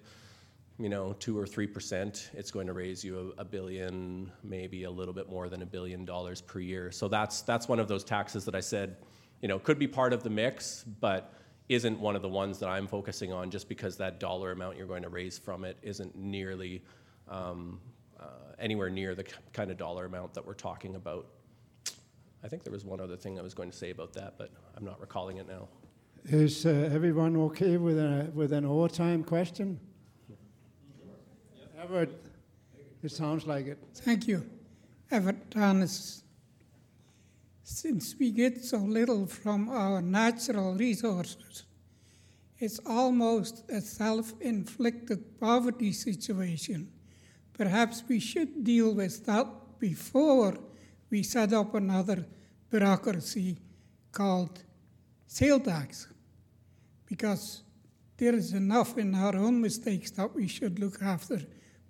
you 0.78 0.88
know, 0.88 1.12
two 1.12 1.38
or 1.38 1.46
three 1.46 1.66
percent, 1.66 2.30
it's 2.32 2.50
going 2.50 2.66
to 2.66 2.72
raise 2.72 3.04
you 3.04 3.34
a, 3.36 3.42
a, 3.42 3.44
billion, 3.44 4.32
maybe 4.42 4.84
a 4.84 4.90
little 4.90 5.12
bit 5.12 5.28
more 5.28 5.50
than 5.50 5.60
a 5.60 5.66
billion 5.66 6.06
dollars 6.06 6.40
per 6.40 6.58
year. 6.58 6.90
So 6.90 7.06
that's 7.06 7.42
that's 7.42 7.68
one 7.68 7.80
of 7.80 7.86
those 7.86 8.02
taxes 8.02 8.46
that 8.46 8.54
I 8.54 8.60
said 8.60 8.96
you 9.42 9.48
know, 9.48 9.58
could 9.58 9.78
be 9.78 9.86
part 9.86 10.14
of 10.14 10.22
the 10.22 10.30
mix, 10.30 10.84
but 11.00 11.34
isn't 11.68 12.00
one 12.00 12.16
of 12.16 12.22
the 12.22 12.30
ones 12.30 12.58
that 12.60 12.70
I'm 12.70 12.86
focusing 12.86 13.30
on 13.30 13.50
just 13.50 13.68
because 13.68 13.98
that 13.98 14.18
dollar 14.18 14.52
amount 14.52 14.78
you're 14.78 14.86
going 14.86 15.02
to 15.02 15.10
raise 15.10 15.36
from 15.36 15.66
it 15.66 15.76
isn't 15.82 16.16
nearly 16.16 16.82
um, 17.28 17.78
uh, 18.18 18.54
anywhere 18.58 18.88
near 18.88 19.14
the 19.14 19.26
kind 19.52 19.70
of 19.70 19.76
dollar 19.76 20.06
amount 20.06 20.32
that 20.32 20.46
we're 20.46 20.54
talking 20.54 20.94
about. 20.94 21.26
I 22.42 22.48
think 22.48 22.64
there 22.64 22.72
was 22.72 22.86
one 22.86 23.02
other 23.02 23.18
thing 23.18 23.38
I 23.38 23.42
was 23.42 23.52
going 23.52 23.70
to 23.70 23.76
say 23.76 23.90
about 23.90 24.14
that, 24.14 24.38
but 24.38 24.50
I'm 24.74 24.86
not 24.86 24.98
recalling 24.98 25.36
it 25.36 25.46
now. 25.46 25.68
Is 26.30 26.66
uh, 26.66 26.90
everyone 26.92 27.36
okay 27.36 27.78
with, 27.78 27.98
a, 27.98 28.30
with 28.34 28.52
an 28.52 28.66
overtime 28.66 29.24
question? 29.24 29.80
Everett, 31.82 32.10
it 33.02 33.10
sounds 33.10 33.46
like 33.46 33.66
it. 33.66 33.78
Thank 33.94 34.28
you. 34.28 34.44
Everett 35.10 35.50
Thomas 35.50 36.22
since 37.70 38.16
we 38.18 38.30
get 38.30 38.64
so 38.64 38.78
little 38.78 39.26
from 39.26 39.68
our 39.68 40.00
natural 40.00 40.74
resources, 40.74 41.64
it's 42.58 42.80
almost 42.86 43.62
a 43.70 43.80
self 43.82 44.32
inflicted 44.40 45.38
poverty 45.38 45.92
situation. 45.92 46.90
Perhaps 47.52 48.04
we 48.08 48.20
should 48.20 48.64
deal 48.64 48.94
with 48.94 49.26
that 49.26 49.46
before 49.78 50.58
we 51.10 51.22
set 51.22 51.52
up 51.52 51.74
another 51.74 52.24
bureaucracy 52.70 53.58
called 54.12 54.64
sale 55.26 55.60
tax, 55.60 56.08
because 57.08 57.62
there 58.18 58.34
is 58.34 58.52
enough 58.52 58.98
in 58.98 59.14
our 59.14 59.34
own 59.36 59.60
mistakes 59.60 60.10
that 60.12 60.34
we 60.34 60.46
should 60.46 60.78
look 60.78 61.02
after 61.02 61.40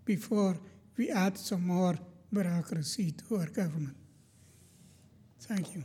before 0.05 0.57
we 0.97 1.11
add 1.11 1.37
some 1.37 1.67
more 1.67 1.97
bureaucracy 2.33 3.13
to 3.13 3.37
our 3.37 3.47
government. 3.47 3.97
Thank 5.41 5.75
you. 5.75 5.85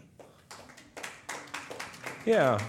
Yeah, 2.26 2.60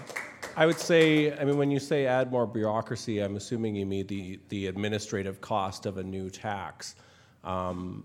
I 0.57 0.67
would 0.67 0.79
say, 0.79 1.37
I 1.37 1.45
mean, 1.45 1.57
when 1.57 1.71
you 1.71 1.81
say 1.81 2.07
add 2.07 2.31
more 2.31 2.47
bureaucracy, 2.47 3.21
I'm 3.21 3.37
assuming 3.37 3.75
you 3.75 3.87
mean 3.87 4.07
the, 4.07 4.41
the 4.49 4.67
administrative 4.69 5.41
cost 5.41 5.87
of 5.87 5.99
a 5.99 6.03
new 6.03 6.31
tax. 6.31 6.97
Um, 7.43 8.05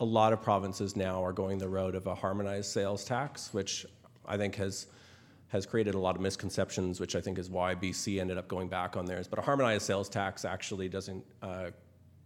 a 0.00 0.04
lot 0.04 0.32
of 0.32 0.42
provinces 0.42 0.96
now 0.96 1.24
are 1.24 1.32
going 1.32 1.58
the 1.58 1.68
road 1.68 1.94
of 1.94 2.06
a 2.06 2.14
harmonized 2.14 2.70
sales 2.70 3.04
tax, 3.04 3.52
which 3.52 3.86
I 4.26 4.36
think 4.36 4.56
has 4.56 4.86
has 5.48 5.66
created 5.66 5.94
a 5.94 5.98
lot 5.98 6.16
of 6.16 6.20
misconceptions, 6.20 7.00
which 7.00 7.14
I 7.14 7.20
think 7.20 7.38
is 7.38 7.50
why 7.50 7.74
BC 7.74 8.20
ended 8.20 8.38
up 8.38 8.48
going 8.48 8.68
back 8.68 8.96
on 8.96 9.06
theirs. 9.06 9.28
But 9.28 9.38
a 9.38 9.42
harmonized 9.42 9.84
sales 9.84 10.08
tax 10.08 10.44
actually 10.44 10.88
doesn't 10.88 11.24
uh, 11.42 11.70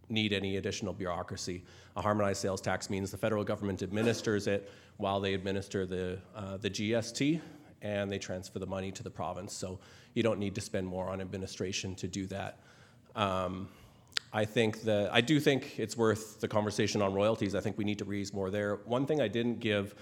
need 0.09 0.33
any 0.33 0.57
additional 0.57 0.93
bureaucracy. 0.93 1.65
A 1.97 2.03
harmonized 2.03 2.41
sales 2.41 2.61
tax 2.61 2.89
means 2.89 3.11
the 3.11 3.19
federal 3.19 3.45
government 3.45 3.83
administers 3.83 4.47
it 4.47 4.71
while 4.97 5.21
they 5.21 5.35
administer 5.35 5.87
the, 5.87 6.19
uh, 6.35 6.57
the 6.57 6.71
GST 6.71 7.41
and 7.83 8.11
they 8.11 8.19
transfer 8.19 8.59
the 8.59 8.67
money 8.67 8.91
to 8.93 9.03
the 9.03 9.11
province. 9.11 9.53
So 9.53 9.79
you 10.15 10.23
don't 10.23 10.39
need 10.39 10.55
to 10.55 10.61
spend 10.61 10.87
more 10.87 11.09
on 11.09 11.21
administration 11.21 11.95
to 11.97 12.09
do 12.09 12.27
that. 12.27 12.59
Um, 13.15 13.69
I 14.33 14.45
think 14.45 14.83
that 14.83 15.13
I 15.13 15.21
do 15.21 15.41
think 15.41 15.79
it's 15.79 15.97
worth 15.97 16.41
the 16.41 16.49
conversation 16.49 17.01
on 17.01 17.15
royalties. 17.15 17.55
I 17.55 17.61
think 17.61 17.79
we 17.79 17.85
need 17.85 17.99
to 17.99 18.05
raise 18.05 18.33
more 18.33 18.51
there. 18.51 18.77
One 18.85 19.07
thing 19.07 19.21
I 19.21 19.29
didn't 19.29 19.61
give 19.61 19.95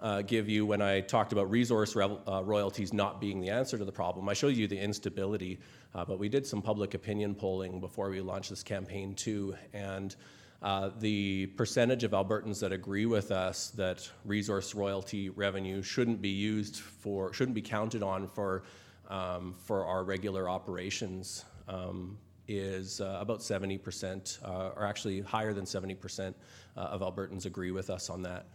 uh, 0.00 0.22
give 0.22 0.48
you 0.48 0.64
when 0.64 0.80
I 0.80 1.00
talked 1.00 1.32
about 1.32 1.50
resource 1.50 1.96
uh, 1.96 2.42
royalties 2.44 2.92
not 2.92 3.20
being 3.20 3.40
the 3.40 3.50
answer 3.50 3.78
to 3.78 3.84
the 3.84 3.92
problem. 3.92 4.28
I 4.28 4.34
showed 4.34 4.56
you 4.56 4.68
the 4.68 4.78
instability, 4.78 5.58
uh, 5.94 6.04
but 6.04 6.18
we 6.18 6.28
did 6.28 6.46
some 6.46 6.62
public 6.62 6.94
opinion 6.94 7.34
polling 7.34 7.80
before 7.80 8.10
we 8.10 8.20
launched 8.20 8.50
this 8.50 8.62
campaign 8.62 9.14
too, 9.14 9.56
and 9.72 10.14
uh, 10.60 10.90
the 10.98 11.46
percentage 11.46 12.02
of 12.02 12.10
Albertans 12.12 12.58
that 12.60 12.72
agree 12.72 13.06
with 13.06 13.30
us 13.30 13.70
that 13.70 14.08
resource 14.24 14.74
royalty 14.74 15.28
revenue 15.30 15.82
shouldn't 15.82 16.20
be 16.20 16.30
used 16.30 16.76
for, 16.76 17.32
shouldn't 17.32 17.54
be 17.54 17.62
counted 17.62 18.02
on 18.02 18.26
for, 18.26 18.64
um, 19.08 19.54
for 19.56 19.84
our 19.84 20.02
regular 20.02 20.48
operations 20.48 21.44
um, 21.68 22.18
is 22.48 23.00
uh, 23.00 23.18
about 23.20 23.38
70%, 23.38 24.44
uh, 24.44 24.70
or 24.74 24.84
actually 24.84 25.20
higher 25.20 25.52
than 25.52 25.64
70% 25.64 26.34
uh, 26.76 26.80
of 26.80 27.02
Albertans 27.02 27.46
agree 27.46 27.70
with 27.70 27.90
us 27.90 28.10
on 28.10 28.22
that. 28.22 28.46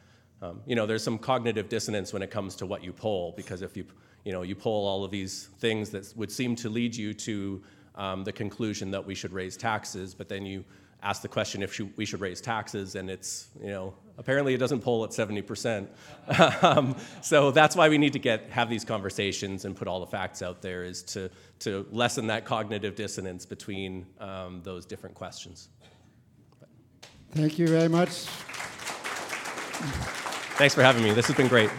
Um, 0.43 0.59
you 0.65 0.75
know, 0.75 0.85
there's 0.85 1.03
some 1.03 1.17
cognitive 1.17 1.69
dissonance 1.69 2.11
when 2.11 2.21
it 2.21 2.29
comes 2.29 2.55
to 2.57 2.65
what 2.65 2.83
you 2.83 2.91
poll, 2.91 3.33
because 3.37 3.61
if 3.61 3.77
you, 3.77 3.85
you 4.25 4.33
know, 4.33 4.41
you 4.41 4.55
poll 4.55 4.85
all 4.85 5.05
of 5.05 5.09
these 5.09 5.47
things 5.59 5.89
that 5.91 6.11
would 6.17 6.29
seem 6.29 6.53
to 6.57 6.69
lead 6.69 6.93
you 6.93 7.13
to 7.13 7.63
um, 7.95 8.25
the 8.25 8.33
conclusion 8.33 8.91
that 8.91 9.05
we 9.05 9.15
should 9.15 9.31
raise 9.31 9.55
taxes, 9.55 10.13
but 10.13 10.27
then 10.27 10.45
you 10.45 10.65
ask 11.01 11.21
the 11.21 11.29
question 11.29 11.63
if 11.63 11.79
we 11.95 12.03
should 12.03 12.19
raise 12.19 12.41
taxes, 12.41 12.95
and 12.95 13.09
it's, 13.09 13.47
you 13.61 13.69
know, 13.69 13.93
apparently 14.17 14.53
it 14.53 14.57
doesn't 14.57 14.81
poll 14.81 15.05
at 15.05 15.11
70%. 15.11 15.87
um, 16.63 16.93
so 17.21 17.51
that's 17.51 17.77
why 17.77 17.87
we 17.87 17.97
need 17.97 18.11
to 18.11 18.19
get 18.19 18.49
have 18.49 18.69
these 18.69 18.83
conversations 18.83 19.63
and 19.63 19.77
put 19.77 19.87
all 19.87 20.01
the 20.01 20.07
facts 20.07 20.41
out 20.41 20.61
there, 20.61 20.83
is 20.83 21.03
to, 21.03 21.29
to 21.59 21.85
lessen 21.89 22.27
that 22.27 22.43
cognitive 22.43 22.95
dissonance 22.95 23.45
between 23.45 24.05
um, 24.19 24.61
those 24.61 24.85
different 24.85 25.15
questions. 25.15 25.69
Thank 27.31 27.57
you 27.57 27.67
very 27.69 27.87
much. 27.87 28.27
Thanks 30.55 30.75
for 30.75 30.83
having 30.83 31.03
me. 31.03 31.11
This 31.11 31.27
has 31.27 31.35
been 31.35 31.47
great. 31.47 31.69